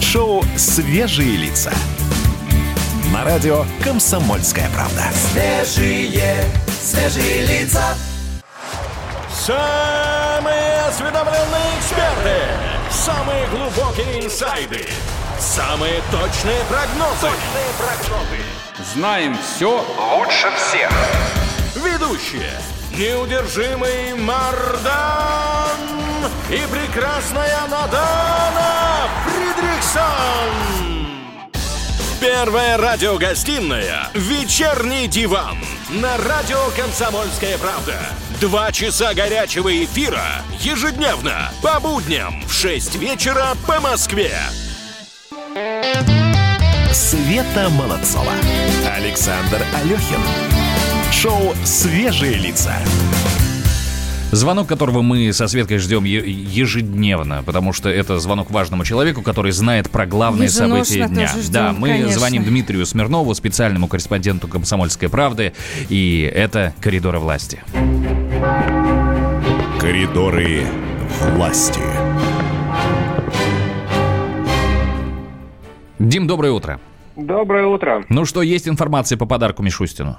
Шоу 0.00 0.44
«Свежие 0.56 1.36
лица». 1.36 1.72
На 3.12 3.24
радио 3.24 3.64
«Комсомольская 3.82 4.68
правда». 4.74 5.02
Свежие, 5.32 6.44
свежие 6.80 7.46
лица. 7.46 7.82
Самые 9.32 10.80
осведомленные 10.88 11.78
эксперты, 11.78 12.36
самые 12.90 13.46
глубокие 13.48 14.24
инсайды, 14.24 14.86
самые 15.38 16.00
точные 16.10 16.60
прогнозы. 16.70 17.28
Знаем 18.94 19.36
все 19.42 19.84
лучше 19.98 20.48
всех. 20.56 21.43
Ведущие. 21.94 22.50
Неудержимый 22.90 24.14
Мардан 24.14 25.70
и 26.50 26.60
прекрасная 26.66 27.60
Надана 27.70 29.08
Фридрихсон. 29.24 30.50
Первая 32.20 32.78
радиогостинная 32.78 34.08
«Вечерний 34.14 35.06
диван» 35.06 35.58
на 35.90 36.16
радио 36.16 36.58
«Комсомольская 36.76 37.58
правда». 37.58 37.94
Два 38.40 38.72
часа 38.72 39.14
горячего 39.14 39.84
эфира 39.84 40.42
ежедневно 40.58 41.52
по 41.62 41.78
будням 41.78 42.42
в 42.48 42.52
6 42.52 42.96
вечера 42.96 43.54
по 43.68 43.80
Москве. 43.80 44.32
Света 46.92 47.68
Молодцова. 47.70 48.32
Александр 48.96 49.64
Алехин. 49.76 50.63
Шоу 51.24 51.54
«Свежие 51.64 52.34
лица». 52.34 52.74
Звонок, 54.30 54.66
которого 54.68 55.00
мы 55.00 55.32
со 55.32 55.46
Светкой 55.46 55.78
ждем 55.78 56.04
ежедневно, 56.04 57.42
потому 57.46 57.72
что 57.72 57.88
это 57.88 58.18
звонок 58.18 58.50
важному 58.50 58.84
человеку, 58.84 59.22
который 59.22 59.50
знает 59.50 59.88
про 59.88 60.04
главные 60.04 60.48
Еженосно 60.48 60.84
события 60.84 61.08
дня. 61.08 61.26
тоже 61.26 61.42
ждем, 61.42 61.52
да, 61.54 61.72
мы 61.72 61.88
конечно. 61.88 62.12
звоним 62.12 62.44
Дмитрию 62.44 62.84
Смирнову, 62.84 63.34
специальному 63.34 63.88
корреспонденту 63.88 64.48
«Комсомольской 64.48 65.08
правды», 65.08 65.54
и 65.88 66.30
это 66.30 66.74
«Коридоры 66.82 67.18
власти». 67.20 67.62
Коридоры 69.80 70.66
власти. 71.32 71.80
Дим, 75.98 76.26
доброе 76.26 76.52
утро. 76.52 76.80
Доброе 77.16 77.64
утро. 77.64 78.04
Ну 78.10 78.26
что, 78.26 78.42
есть 78.42 78.68
информация 78.68 79.16
по 79.16 79.24
подарку 79.24 79.62
Мишустину? 79.62 80.18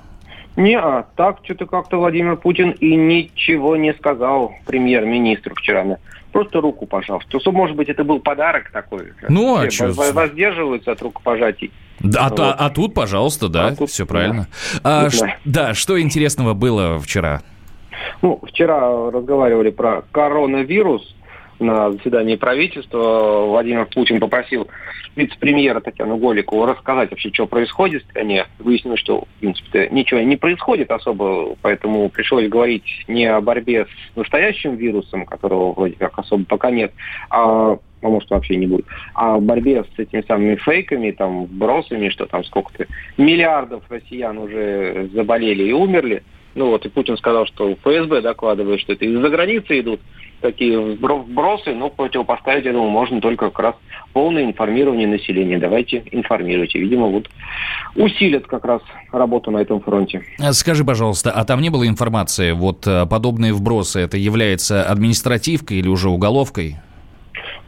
Не, 0.55 0.77
а 0.79 1.05
так 1.15 1.39
что-то 1.43 1.65
как-то 1.65 1.97
Владимир 1.97 2.37
Путин 2.37 2.71
и 2.71 2.95
ничего 2.95 3.75
не 3.75 3.93
сказал 3.93 4.53
премьер-министру 4.65 5.53
вчера. 5.55 5.97
Просто 6.31 6.61
руку 6.61 6.85
пожал. 6.85 7.21
Что, 7.27 7.51
может 7.51 7.75
быть, 7.75 7.89
это 7.89 8.03
был 8.03 8.19
подарок 8.19 8.69
такой? 8.71 9.13
Ну, 9.29 9.57
а 9.57 9.65
воз- 9.65 10.11
Воздерживаются 10.13 10.91
от 10.91 11.01
рукопожатий. 11.01 11.71
Да, 11.99 12.25
а, 12.25 12.29
Вот. 12.29 12.35
та- 12.37 12.53
а 12.53 12.69
тут, 12.69 12.93
пожалуйста, 12.93 13.47
да, 13.47 13.67
А 13.67 13.75
тут, 13.75 13.89
все 13.89 14.03
да. 14.03 14.09
правильно. 14.09 14.47
А, 14.83 15.05
Тут, 15.05 15.13
ш- 15.13 15.25
да. 15.45 15.67
да, 15.67 15.73
что 15.73 15.99
интересного 15.99 16.53
было 16.53 16.99
вчера? 16.99 17.41
Ну, 18.21 18.39
вчера 18.45 19.11
разговаривали 19.11 19.69
про 19.71 20.03
коронавирус 20.11 21.14
на 21.59 21.91
заседании 21.91 22.35
правительства. 22.35 23.45
Владимир 23.45 23.85
Путин 23.85 24.19
попросил 24.19 24.67
вице-премьера 25.15 25.79
Татьяну 25.79 26.17
Голикову 26.17 26.65
рассказать 26.65 27.11
вообще, 27.11 27.29
что 27.33 27.47
происходит 27.47 28.03
в 28.03 28.09
стране. 28.09 28.45
Выяснилось, 28.59 28.99
что, 28.99 29.21
в 29.21 29.39
принципе, 29.39 29.87
ничего 29.91 30.19
не 30.21 30.35
происходит 30.35 30.91
особо, 30.91 31.55
поэтому 31.61 32.09
пришлось 32.09 32.49
говорить 32.49 33.05
не 33.07 33.25
о 33.25 33.41
борьбе 33.41 33.85
с 33.85 34.15
настоящим 34.15 34.75
вирусом, 34.75 35.25
которого 35.25 35.73
вроде 35.73 35.95
как 35.95 36.17
особо 36.19 36.45
пока 36.45 36.71
нет, 36.71 36.91
а 37.29 37.77
а 38.05 38.09
может 38.09 38.29
вообще 38.29 38.55
не 38.55 38.67
будет, 38.67 38.85
а 39.15 39.35
о 39.35 39.39
борьбе 39.39 39.83
с 39.83 39.99
этими 39.99 40.21
самыми 40.21 40.55
фейками, 40.57 41.11
там, 41.11 41.45
вбросами, 41.45 42.09
что 42.09 42.27
там 42.27 42.43
сколько-то 42.43 42.85
миллиардов 43.17 43.83
россиян 43.89 44.37
уже 44.37 45.09
заболели 45.11 45.63
и 45.63 45.71
умерли. 45.71 46.21
Ну 46.53 46.67
вот, 46.67 46.85
и 46.85 46.89
Путин 46.89 47.17
сказал, 47.17 47.45
что 47.47 47.73
ФСБ 47.73 48.21
докладывает, 48.21 48.79
что 48.79 48.93
это 48.93 49.05
из-за 49.05 49.29
границы 49.29 49.79
идут 49.79 49.99
такие 50.45 50.77
вбро- 50.77 51.23
вбросы, 51.23 51.73
но 51.73 51.89
противопоставить, 51.89 52.71
думаю, 52.71 52.89
можно 52.89 53.19
только 53.19 53.45
как 53.49 53.59
раз 53.59 53.75
полное 54.13 54.43
информирование 54.43 55.07
населения. 55.07 55.57
Давайте 55.57 56.03
информируйте. 56.11 56.79
Видимо, 56.79 57.07
вот 57.07 57.29
усилят 57.95 58.45
как 58.45 58.63
раз 58.65 58.81
работу 59.11 59.49
на 59.49 59.57
этом 59.57 59.81
фронте. 59.81 60.21
А 60.39 60.53
Скажи, 60.53 60.85
пожалуйста, 60.85 61.31
а 61.31 61.43
там 61.45 61.61
не 61.61 61.69
было 61.69 61.87
информации, 61.87 62.51
вот 62.51 62.85
э, 62.85 63.07
подобные 63.07 63.53
вбросы, 63.53 63.99
это 64.01 64.17
является 64.17 64.83
административкой 64.83 65.77
или 65.77 65.87
уже 65.87 66.09
уголовкой? 66.09 66.75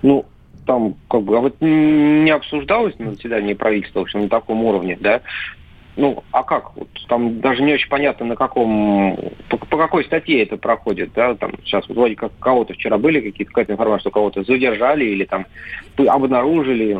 Ну, 0.03 0.25
там 0.67 0.95
как 1.09 1.23
бы 1.23 1.35
а 1.37 1.39
вот 1.39 1.55
не 1.61 2.29
обсуждалось 2.29 2.93
на 2.99 3.11
заседании 3.11 3.55
правительства, 3.55 3.99
в 3.99 4.03
общем, 4.03 4.21
на 4.21 4.29
таком 4.29 4.63
уровне, 4.63 4.97
да. 4.99 5.21
Ну, 5.97 6.23
а 6.31 6.43
как? 6.43 6.75
Вот 6.75 6.87
там 7.07 7.41
даже 7.41 7.63
не 7.63 7.73
очень 7.73 7.89
понятно, 7.89 8.27
на 8.27 8.35
каком, 8.35 9.17
по, 9.49 9.57
по 9.57 9.77
какой 9.77 10.05
статье 10.05 10.43
это 10.43 10.55
проходит, 10.55 11.09
да, 11.15 11.33
там 11.33 11.53
сейчас 11.65 11.87
вот 11.87 11.97
вроде 11.97 12.15
как 12.15 12.31
кого-то 12.39 12.73
вчера 12.73 12.99
были 12.99 13.19
какие-то, 13.19 13.51
какая-то 13.51 13.73
информация, 13.73 14.01
что 14.01 14.11
кого-то 14.11 14.43
задержали 14.43 15.05
или 15.05 15.25
там 15.25 15.47
обнаружили. 15.97 16.97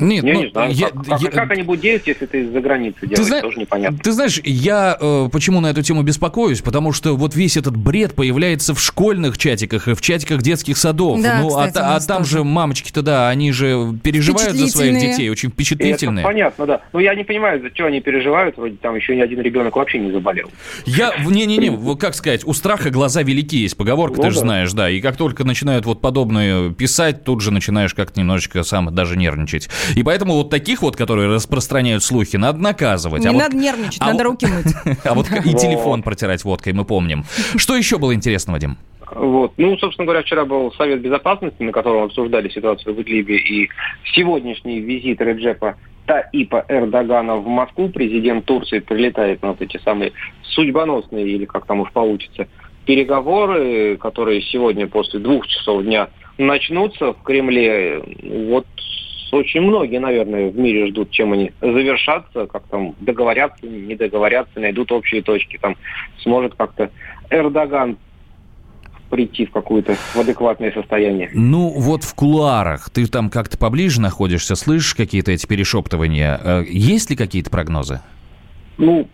Нет, 0.00 0.24
я 0.24 0.34
ну, 0.34 0.42
не 0.42 0.50
знаю, 0.50 0.70
я- 0.72 0.90
как, 0.90 1.04
как- 1.04 1.20
я- 1.20 1.30
как 1.30 1.50
они 1.50 1.62
будут 1.62 1.80
действовать, 1.80 2.20
если 2.20 2.26
это 2.28 2.38
из-за 2.38 2.60
границы 2.60 3.06
делать, 3.08 3.26
зна- 3.26 3.40
тоже 3.40 3.58
непонятно. 3.58 3.98
Ты 3.98 4.12
знаешь, 4.12 4.40
я 4.44 4.96
э, 5.00 5.28
почему 5.32 5.60
на 5.60 5.68
эту 5.68 5.82
тему 5.82 6.02
беспокоюсь? 6.02 6.62
Потому 6.62 6.92
что 6.92 7.16
вот 7.16 7.34
весь 7.34 7.56
этот 7.56 7.76
бред 7.76 8.14
появляется 8.14 8.74
в 8.74 8.80
школьных 8.80 9.36
чатиках 9.36 9.88
и 9.88 9.94
в 9.94 10.00
чатиках 10.00 10.42
детских 10.42 10.76
садов. 10.76 11.20
Да, 11.20 11.40
ну, 11.40 11.56
а 11.56 11.66
кстати, 11.66 11.84
а, 11.84 11.94
нас 11.94 12.06
там 12.06 12.18
тоже. 12.18 12.38
же 12.38 12.44
мамочки-то, 12.44 13.02
да, 13.02 13.28
они 13.28 13.50
же 13.50 13.94
переживают 14.02 14.54
за 14.54 14.68
своих 14.68 15.00
детей, 15.00 15.28
очень 15.28 15.48
И 15.48 15.52
впечатлительные. 15.52 16.22
Это 16.22 16.28
понятно, 16.28 16.66
да. 16.66 16.80
Но 16.92 17.00
я 17.00 17.16
не 17.16 17.24
понимаю, 17.24 17.60
за 17.60 17.70
что 17.74 17.86
они 17.86 18.00
переживают, 18.00 18.27
вроде 18.56 18.76
там 18.76 18.94
еще 18.96 19.16
ни 19.16 19.20
один 19.20 19.40
ребенок 19.40 19.76
вообще 19.76 19.98
не 19.98 20.10
заболел. 20.12 20.50
Я, 20.86 21.12
не-не-не, 21.24 21.70
вот 21.70 22.00
как 22.00 22.14
сказать, 22.14 22.44
у 22.46 22.52
страха 22.52 22.90
глаза 22.90 23.22
велики 23.22 23.56
есть 23.56 23.76
поговорка, 23.76 24.16
Ну 24.18 24.22
ты 24.24 24.30
же 24.30 24.36
да. 24.36 24.40
знаешь, 24.42 24.72
да, 24.72 24.90
и 24.90 25.00
как 25.00 25.16
только 25.16 25.44
начинают 25.44 25.86
вот 25.86 26.00
подобное 26.00 26.70
писать, 26.70 27.24
тут 27.24 27.40
же 27.40 27.50
начинаешь 27.50 27.94
как-то 27.94 28.20
немножечко 28.20 28.62
сам 28.62 28.94
даже 28.94 29.16
нервничать. 29.16 29.68
И 29.96 30.02
поэтому 30.02 30.34
вот 30.34 30.50
таких 30.50 30.82
вот, 30.82 30.96
которые 30.96 31.28
распространяют 31.28 32.02
слухи, 32.04 32.36
надо 32.36 32.58
наказывать. 32.58 33.22
Не 33.22 33.28
а 33.28 33.32
вот- 33.32 33.38
надо 33.42 33.56
нервничать, 33.56 34.00
а 34.00 34.06
надо 34.12 34.24
вот- 34.24 34.42
руки 34.42 34.46
мыть. 34.46 34.98
А 35.04 35.14
вот 35.14 35.30
и 35.30 35.34
Вот. 35.34 35.60
телефон 35.60 36.02
протирать 36.02 36.44
водкой, 36.44 36.72
мы 36.72 36.84
помним. 36.84 37.24
Что 37.56 37.76
еще 37.76 37.98
было 37.98 38.14
интересного, 38.14 38.58
Дим? 38.58 38.76
Вот. 39.10 39.52
Ну, 39.56 39.76
собственно 39.78 40.06
говоря, 40.06 40.22
вчера 40.22 40.44
был 40.44 40.72
Совет 40.72 41.00
Безопасности, 41.00 41.62
на 41.62 41.72
котором 41.72 42.04
обсуждали 42.04 42.48
ситуацию 42.48 42.94
в 42.94 43.02
Идлибе, 43.02 43.36
и 43.36 43.68
сегодняшний 44.12 44.80
визит 44.80 45.20
Реджепа 45.20 45.76
Таипа 46.06 46.64
Эрдогана 46.68 47.36
в 47.36 47.46
Москву, 47.46 47.88
президент 47.90 48.44
Турции 48.46 48.78
прилетает 48.78 49.42
на 49.42 49.50
вот 49.50 49.62
эти 49.62 49.78
самые 49.78 50.12
судьбоносные, 50.42 51.26
или 51.26 51.44
как 51.44 51.66
там 51.66 51.80
уж 51.80 51.92
получится, 51.92 52.48
переговоры, 52.86 53.96
которые 53.98 54.40
сегодня 54.42 54.86
после 54.86 55.20
двух 55.20 55.46
часов 55.46 55.82
дня 55.84 56.08
начнутся 56.38 57.12
в 57.12 57.22
Кремле. 57.22 58.02
Вот 58.22 58.66
очень 59.30 59.60
многие, 59.60 59.98
наверное, 59.98 60.48
в 60.48 60.58
мире 60.58 60.86
ждут, 60.86 61.10
чем 61.10 61.32
они 61.34 61.52
завершатся, 61.60 62.46
как 62.46 62.62
там 62.68 62.94
договорятся, 63.00 63.66
не 63.66 63.94
договорятся, 63.94 64.58
найдут 64.58 64.90
общие 64.90 65.22
точки. 65.22 65.58
Там 65.60 65.76
сможет 66.22 66.54
как-то 66.54 66.90
Эрдоган 67.28 67.98
прийти 69.08 69.46
в 69.46 69.50
какое-то 69.50 69.94
в 69.94 70.16
адекватное 70.16 70.72
состояние. 70.72 71.30
Ну, 71.32 71.68
вот 71.70 72.04
в 72.04 72.14
кулуарах, 72.14 72.90
ты 72.90 73.06
там 73.06 73.30
как-то 73.30 73.58
поближе 73.58 74.00
находишься, 74.00 74.54
слышишь 74.54 74.94
какие-то 74.94 75.32
эти 75.32 75.46
перешептывания? 75.46 76.40
Э, 76.42 76.64
Есть 76.68 77.10
ли 77.10 77.16
какие-то 77.16 77.50
прогнозы? 77.50 78.00
Ну, 78.76 79.08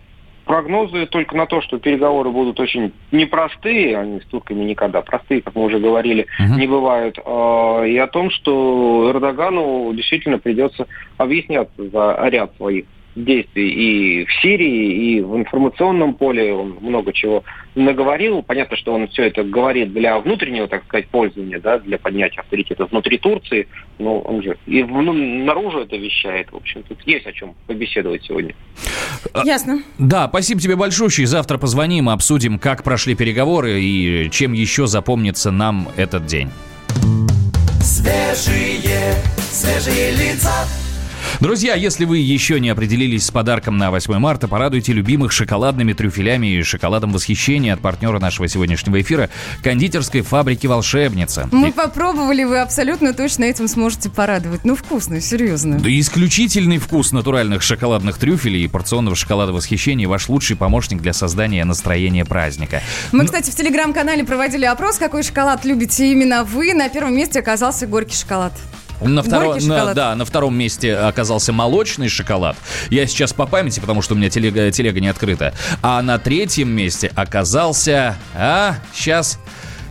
прогнозы 0.45 1.05
только 1.07 1.35
на 1.35 1.45
то, 1.47 1.61
что 1.61 1.79
переговоры 1.79 2.29
будут 2.29 2.59
очень 2.59 2.93
непростые, 3.11 3.97
они 3.97 4.19
с 4.21 4.25
турками 4.25 4.63
никогда 4.63 5.01
простые, 5.01 5.41
как 5.41 5.55
мы 5.55 5.63
уже 5.65 5.79
говорили, 5.79 6.27
Мгм. 6.39 6.59
не 6.59 6.67
бывают, 6.67 7.17
а, 7.25 7.83
и 7.83 7.97
о 7.97 8.07
том, 8.07 8.29
что 8.29 9.09
Эрдогану 9.11 9.91
действительно 9.93 10.37
придется 10.37 10.87
объясняться 11.17 11.89
за 11.89 12.19
ряд 12.29 12.55
своих 12.57 12.85
действий 13.15 13.69
и 13.69 14.25
в 14.25 14.41
Сирии, 14.41 15.15
и 15.17 15.21
в 15.21 15.35
информационном 15.37 16.15
поле 16.15 16.53
он 16.53 16.77
много 16.81 17.13
чего 17.13 17.43
наговорил. 17.75 18.43
Понятно, 18.43 18.77
что 18.77 18.93
он 18.93 19.07
все 19.07 19.23
это 19.23 19.43
говорит 19.43 19.93
для 19.93 20.19
внутреннего, 20.19 20.67
так 20.67 20.83
сказать, 20.85 21.07
пользования, 21.07 21.59
да, 21.59 21.79
для 21.79 21.97
поднятия 21.97 22.41
авторитета 22.41 22.85
внутри 22.85 23.17
Турции, 23.17 23.67
но 23.99 24.19
он 24.19 24.43
же 24.43 24.57
и 24.65 24.83
в- 24.83 25.01
ну, 25.01 25.13
наружу 25.13 25.79
это 25.79 25.95
вещает. 25.95 26.51
В 26.51 26.57
общем, 26.57 26.83
тут 26.83 26.99
есть 27.05 27.25
о 27.25 27.31
чем 27.31 27.55
побеседовать 27.67 28.23
сегодня. 28.23 28.53
Ясно. 29.43 29.81
Да, 29.97 30.27
спасибо 30.27 30.59
тебе 30.59 30.75
большое. 30.75 31.05
Завтра 31.05 31.57
позвоним, 31.57 32.09
обсудим, 32.09 32.57
как 32.57 32.83
прошли 32.83 33.15
переговоры 33.15 33.79
и 33.79 34.29
чем 34.31 34.53
еще 34.53 34.87
запомнится 34.87 35.51
нам 35.51 35.87
этот 35.97 36.25
день. 36.25 36.49
Свежие, 37.81 39.13
свежие 39.51 40.11
лица. 40.11 40.84
Друзья, 41.39 41.75
если 41.75 42.05
вы 42.05 42.19
еще 42.19 42.59
не 42.59 42.69
определились 42.69 43.25
с 43.25 43.31
подарком 43.31 43.77
на 43.77 43.91
8 43.91 44.17
марта, 44.19 44.47
порадуйте 44.47 44.93
любимых 44.93 45.31
шоколадными 45.31 45.93
трюфелями 45.93 46.47
и 46.47 46.63
шоколадом 46.63 47.11
восхищения 47.11 47.73
от 47.73 47.81
партнера 47.81 48.19
нашего 48.19 48.47
сегодняшнего 48.47 49.01
эфира 49.01 49.29
кондитерской 49.61 50.21
фабрики 50.21 50.67
«Волшебница». 50.67 51.49
Мы 51.51 51.69
И- 51.69 51.71
попробовали, 51.71 52.43
вы 52.43 52.59
абсолютно 52.59 53.13
точно 53.13 53.43
этим 53.43 53.67
сможете 53.67 54.09
порадовать. 54.09 54.63
Ну, 54.63 54.75
вкусно, 54.75 55.19
серьезно. 55.19 55.79
Да 55.79 55.89
исключительный 55.99 56.77
вкус 56.77 57.11
натуральных 57.11 57.61
шоколадных 57.61 58.17
трюфелей 58.17 58.63
и 58.63 58.67
порционного 58.67 59.15
шоколада 59.15 59.51
восхищения– 59.51 60.07
ваш 60.09 60.29
лучший 60.29 60.55
помощник 60.55 61.01
для 61.01 61.13
создания 61.13 61.65
настроения 61.65 62.23
праздника. 62.25 62.81
Мы, 63.11 63.25
кстати, 63.25 63.51
в 63.51 63.55
телеграм-канале 63.55 64.23
проводили 64.23 64.65
опрос, 64.65 64.97
какой 64.97 65.23
шоколад 65.23 65.65
любите 65.65 66.11
именно 66.11 66.43
вы. 66.43 66.73
На 66.73 66.87
первом 66.89 67.15
месте 67.15 67.39
оказался 67.39 67.87
горький 67.87 68.15
шоколад. 68.15 68.53
На 69.01 69.21
втором, 69.23 69.57
на- 69.67 69.93
да, 69.93 70.15
на 70.15 70.25
втором 70.25 70.57
месте 70.57 70.95
оказался 70.95 71.51
молочный 71.53 72.09
шоколад. 72.09 72.55
Я 72.89 73.07
сейчас 73.07 73.33
по 73.33 73.45
памяти, 73.45 73.79
потому 73.79 74.01
что 74.01 74.13
у 74.13 74.17
меня 74.17 74.29
телега, 74.29 74.71
телега 74.71 74.99
не 74.99 75.07
открыта. 75.07 75.53
А 75.81 76.01
на 76.01 76.17
третьем 76.17 76.69
месте 76.69 77.11
оказался... 77.15 78.17
А, 78.35 78.77
сейчас... 78.93 79.39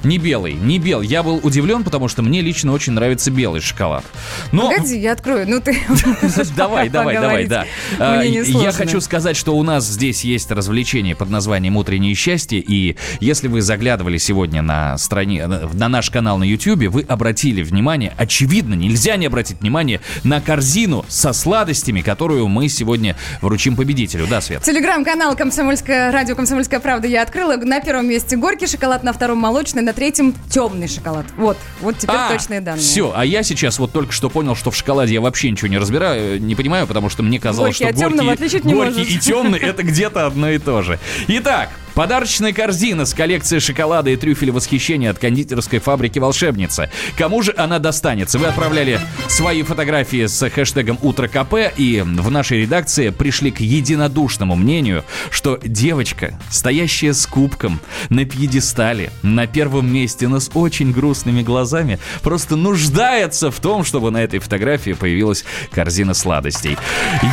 Не 0.05 0.19
белый, 0.19 0.55
не 0.55 0.79
белый. 0.79 1.07
Я 1.07 1.23
был 1.23 1.41
удивлен, 1.43 1.83
потому 1.83 2.09
что 2.09 2.23
мне 2.23 2.43
лично 2.43 2.73
очень 2.73 2.93
нравится 2.93 3.31
белый 3.31 3.61
шоколад. 3.61 4.05
Но... 4.53 4.71
Погоди, 4.71 4.99
я 4.99 5.13
открою. 5.13 5.49
Ну 5.49 5.61
ты 5.61 5.77
Давай, 6.57 6.89
давай, 6.89 7.15
давай, 7.15 7.47
да. 7.47 7.65
А, 7.99 8.23
Я 8.23 8.73
хочу 8.73 9.01
сказать, 9.01 9.37
что 9.37 9.57
у 9.57 9.63
нас 9.63 9.87
здесь 9.87 10.25
есть 10.25 10.51
развлечение 10.51 11.17
под 11.17 11.31
названием 11.31 11.77
«Утреннее 11.77 12.15
счастье», 12.15 12.61
и 12.61 12.97
если 13.21 13.49
вы 13.49 13.63
заглядывали 13.63 14.19
сегодня 14.19 14.63
на 14.63 14.99
стране, 14.99 15.47
на 15.47 15.89
наш 15.89 16.11
канал 16.11 16.39
на 16.39 16.45
YouTube, 16.45 16.85
вы 16.89 17.03
обратили 17.03 17.63
внимание, 17.63 18.13
очевидно, 18.17 18.75
нельзя 18.75 19.17
не 19.17 19.27
обратить 19.27 19.61
внимание 19.61 20.01
на 20.23 20.41
корзину 20.41 21.05
со 21.09 21.33
сладостями, 21.33 22.03
которую 22.03 22.49
мы 22.49 22.69
сегодня 22.69 23.17
вручим 23.41 23.77
победителю. 23.77 24.27
Да, 24.29 24.41
Свет? 24.41 24.63
Телеграм-канал 24.63 25.37
«Комсомольская 25.37 26.13
радио 26.13 26.35
«Комсомольская 26.35 26.81
правда» 26.81 27.09
я 27.09 27.23
открыла. 27.23 27.57
На 27.57 27.81
первом 27.81 28.09
месте 28.09 28.37
горький 28.37 28.67
шоколад, 28.67 29.03
на 29.03 29.13
втором 29.13 29.39
молочный, 29.39 29.83
на 29.83 29.94
третьем 29.95 30.35
темный 30.51 30.89
шоколад. 30.89 31.27
Вот, 31.37 31.57
вот 31.81 31.99
теперь 31.99 32.17
точные 32.31 32.61
данные. 32.61 32.83
Все, 32.83 33.13
а 33.15 33.25
я 33.25 33.43
сейчас 33.43 33.79
вот 33.79 33.93
только 33.93 34.13
что 34.13 34.29
понял, 34.31 34.55
что 34.55 34.71
в 34.71 34.77
шоколаде 34.77 35.15
я 35.15 35.21
вообще 35.21 35.51
ничего 35.51 35.69
не 35.69 35.79
разбираю, 35.79 36.37
э, 36.37 36.39
не 36.39 36.55
понимаю, 36.55 36.87
потому 36.87 37.09
что 37.09 37.23
мне 37.23 37.39
казалось, 37.39 37.79
Горький 37.79 37.97
что 37.97 38.09
темного 38.09 38.37
горький, 38.37 38.61
не 38.65 38.75
горький 38.75 39.03
и 39.03 39.19
темный 39.19 39.59
это 39.59 39.83
где-то 39.83 40.27
одно 40.27 40.51
и 40.51 40.59
то 40.59 40.83
же. 40.83 40.99
Итак, 41.29 41.71
Подарочная 41.95 42.53
корзина 42.53 43.07
с 43.07 43.15
коллекцией 43.15 43.61
шоколада 43.61 44.11
и 44.11 44.17
трюфеля 44.17 44.53
восхищения 44.53 45.11
от 45.11 45.19
кондитерской 45.19 45.79
фабрики 45.79 46.19
«Волшебница». 46.19 46.91
Кому 47.17 47.41
же 47.41 47.55
она 47.57 47.79
достанется? 47.79 48.37
Вы 48.41 48.47
отправляли 48.47 48.99
свои 49.29 49.63
фотографии 49.63 50.27
с 50.27 50.51
хэштегом 50.51 50.99
«Утро 51.03 51.29
КП» 51.29 51.55
и 51.77 52.03
в 52.05 52.31
нашей 52.33 52.63
редакции 52.63 53.11
пришли 53.11 53.53
к 53.53 53.61
единодушному 53.61 54.57
мнению, 54.57 55.05
что 55.31 55.61
девочка, 55.63 56.37
стоящая 56.51 57.13
с 57.13 57.27
кубком 57.27 57.79
на 58.09 58.25
пьедестале, 58.25 59.13
на 59.23 59.47
первом 59.47 59.93
месте, 59.93 60.27
но 60.27 60.41
с 60.41 60.51
очень 60.55 60.91
грустными 60.91 61.43
глазами, 61.43 62.01
просто 62.23 62.57
нуждается 62.57 63.53
в 63.53 63.61
том, 63.61 63.85
чтобы 63.85 64.11
на 64.11 64.19
этой 64.19 64.41
фотографии 64.41 64.93
появилась 64.93 65.45
корзина 65.71 66.15
сладостей. 66.15 66.77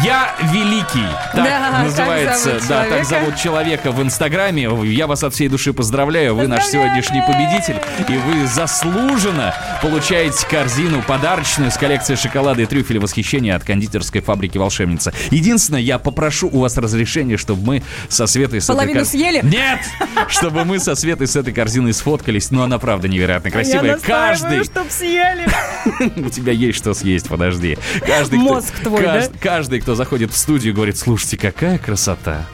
«Я 0.03 0.36
великий» 0.53 1.07
так 1.34 1.43
Да, 1.43 1.72
так 1.72 1.84
называется, 1.84 2.59
зовут 2.59 2.68
да, 2.70 2.86
так 2.86 3.05
зовут 3.05 3.38
человека 3.38 3.91
в 3.91 4.03
Инстаграме. 4.03 4.51
Я 4.60 5.08
вас 5.08 5.24
от 5.24 5.34
всей 5.34 5.47
души 5.47 5.74
поздравляю. 5.74 6.36
Вы 6.36 6.47
наш 6.47 6.66
сегодняшний 6.66 7.22
победитель. 7.22 7.76
И 8.10 8.18
вы 8.18 8.45
заслуженно 8.47 9.54
получаете 9.82 10.45
корзину 10.47 11.02
подарочную 11.04 11.72
с 11.72 11.78
коллекцией 11.78 12.18
шоколада 12.18 12.62
и 12.62 12.66
трюфеля 12.66 12.99
восхищения 12.99 13.56
от 13.56 13.64
кондитерской 13.64 14.22
фабрики 14.22 14.58
«Волшебница». 14.58 15.14
Единственное, 15.30 15.82
я 15.82 15.99
попрошу 15.99 16.49
у 16.52 16.60
вас 16.60 16.78
разрешения, 16.78 17.38
чтобы 17.38 17.64
мы 17.66 17.84
со 18.10 18.28
Светой... 18.28 18.62
с 18.62 18.66
этой 18.66 18.74
Половину 18.76 18.99
кор- 18.99 19.08
съели? 19.08 19.39
Нет! 19.43 19.80
Чтобы 20.28 20.66
мы 20.66 20.80
со 20.80 20.95
Светой 20.95 21.28
с 21.28 21.36
этой 21.36 21.54
корзиной 21.54 21.93
сфоткались. 21.93 22.52
Ну, 22.52 22.62
она 22.64 22.78
правда 22.80 23.08
невероятно 23.08 23.52
красивая. 23.52 23.97
Каждый... 23.97 24.64
чтоб 24.64 24.89
съели. 24.89 25.47
У 26.26 26.30
тебя 26.30 26.52
есть 26.54 26.78
что 26.78 26.93
съесть, 26.93 27.28
подожди. 27.28 27.78
Каждый, 28.06 28.39
Мозг 28.39 28.74
твой, 28.84 29.02
да? 29.04 29.20
кажд- 29.20 29.32
Каждый, 29.39 29.80
кто 29.82 29.95
заходит 29.95 30.32
в 30.32 30.38
студию, 30.38 30.74
говорит, 30.74 30.97
слушайте, 30.97 31.38
какая 31.38 31.78
красота. 31.78 32.45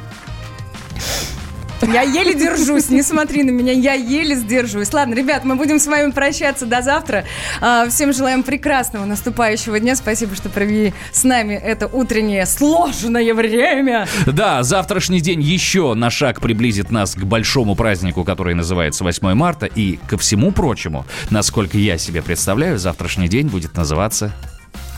Я 1.81 2.01
еле 2.01 2.33
держусь, 2.33 2.89
не 2.89 3.03
смотри 3.03 3.43
на 3.43 3.51
меня, 3.51 3.71
я 3.71 3.93
еле 3.93 4.35
сдерживаюсь. 4.35 4.91
Ладно, 4.93 5.13
ребят, 5.13 5.45
мы 5.45 5.55
будем 5.55 5.79
с 5.79 5.87
вами 5.87 6.11
прощаться 6.11 6.65
до 6.65 6.81
завтра. 6.81 7.25
А, 7.61 7.87
Всем 7.89 8.13
желаем 8.13 8.43
прекрасного 8.43 9.05
наступающего 9.05 9.79
дня. 9.79 9.95
Спасибо, 9.95 10.35
что 10.35 10.49
провели 10.49 10.93
с 11.11 11.23
нами 11.23 11.53
это 11.53 11.87
утреннее 11.87 12.45
сложное 12.45 13.33
время. 13.33 14.07
Да, 14.25 14.63
завтрашний 14.63 15.21
день 15.21 15.41
еще 15.41 15.93
на 15.93 16.09
шаг 16.09 16.41
приблизит 16.41 16.91
нас 16.91 17.15
к 17.15 17.23
большому 17.23 17.75
празднику, 17.75 18.23
который 18.23 18.55
называется 18.55 19.03
8 19.03 19.33
марта. 19.33 19.65
И 19.67 19.99
ко 20.07 20.17
всему 20.17 20.51
прочему, 20.51 21.05
насколько 21.29 21.77
я 21.77 21.97
себе 21.97 22.21
представляю, 22.21 22.79
завтрашний 22.79 23.27
день 23.27 23.47
будет 23.47 23.75
называться... 23.75 24.33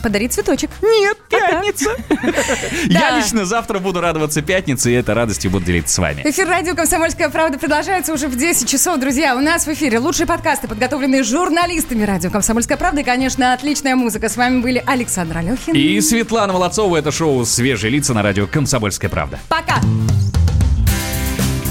Подари 0.02 0.28
цветочек. 0.28 0.70
Нет, 0.82 1.18
пятница. 1.28 1.90
Я 2.86 3.18
лично 3.18 3.44
завтра 3.44 3.78
буду 3.78 4.00
радоваться 4.00 4.40
пятнице, 4.42 4.90
и 4.90 4.94
этой 4.94 5.14
радостью 5.14 5.50
буду 5.50 5.66
делиться 5.66 5.94
с 5.94 5.98
вами. 5.98 6.22
Эфир 6.24 6.48
радио 6.48 6.74
«Комсомольская 6.74 7.28
правда» 7.28 7.58
продолжается 7.58 8.12
уже 8.12 8.28
в 8.28 8.36
10 8.36 8.68
часов. 8.68 8.98
Друзья, 8.98 9.36
у 9.36 9.40
нас 9.40 9.66
в 9.66 9.72
эфире 9.72 9.98
лучшие 9.98 10.26
подкасты, 10.26 10.68
подготовленные 10.68 11.22
журналистами 11.22 12.04
радио 12.04 12.30
«Комсомольская 12.30 12.78
правда» 12.78 13.02
и, 13.02 13.04
конечно, 13.04 13.52
отличная 13.52 13.94
музыка. 13.94 14.28
С 14.28 14.36
вами 14.36 14.60
были 14.60 14.82
Александр 14.86 15.38
Алехин. 15.38 15.74
И 15.74 16.00
Светлана 16.00 16.52
Молодцова, 16.52 16.96
это 16.96 17.12
шоу 17.12 17.44
«Свежие 17.44 17.90
лица» 17.90 18.14
на 18.14 18.22
радио 18.22 18.46
«Комсомольская 18.46 19.10
правда». 19.10 19.38
Пока! 19.48 19.80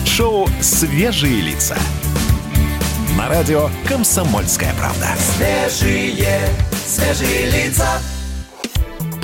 Шоу 0.05 0.47
«Свежие 0.61 1.41
лица». 1.41 1.77
На 3.17 3.27
радио 3.27 3.69
«Комсомольская 3.87 4.73
правда». 4.75 5.07
Свежие, 5.17 6.39
свежие 6.85 7.49
лица. 7.49 7.87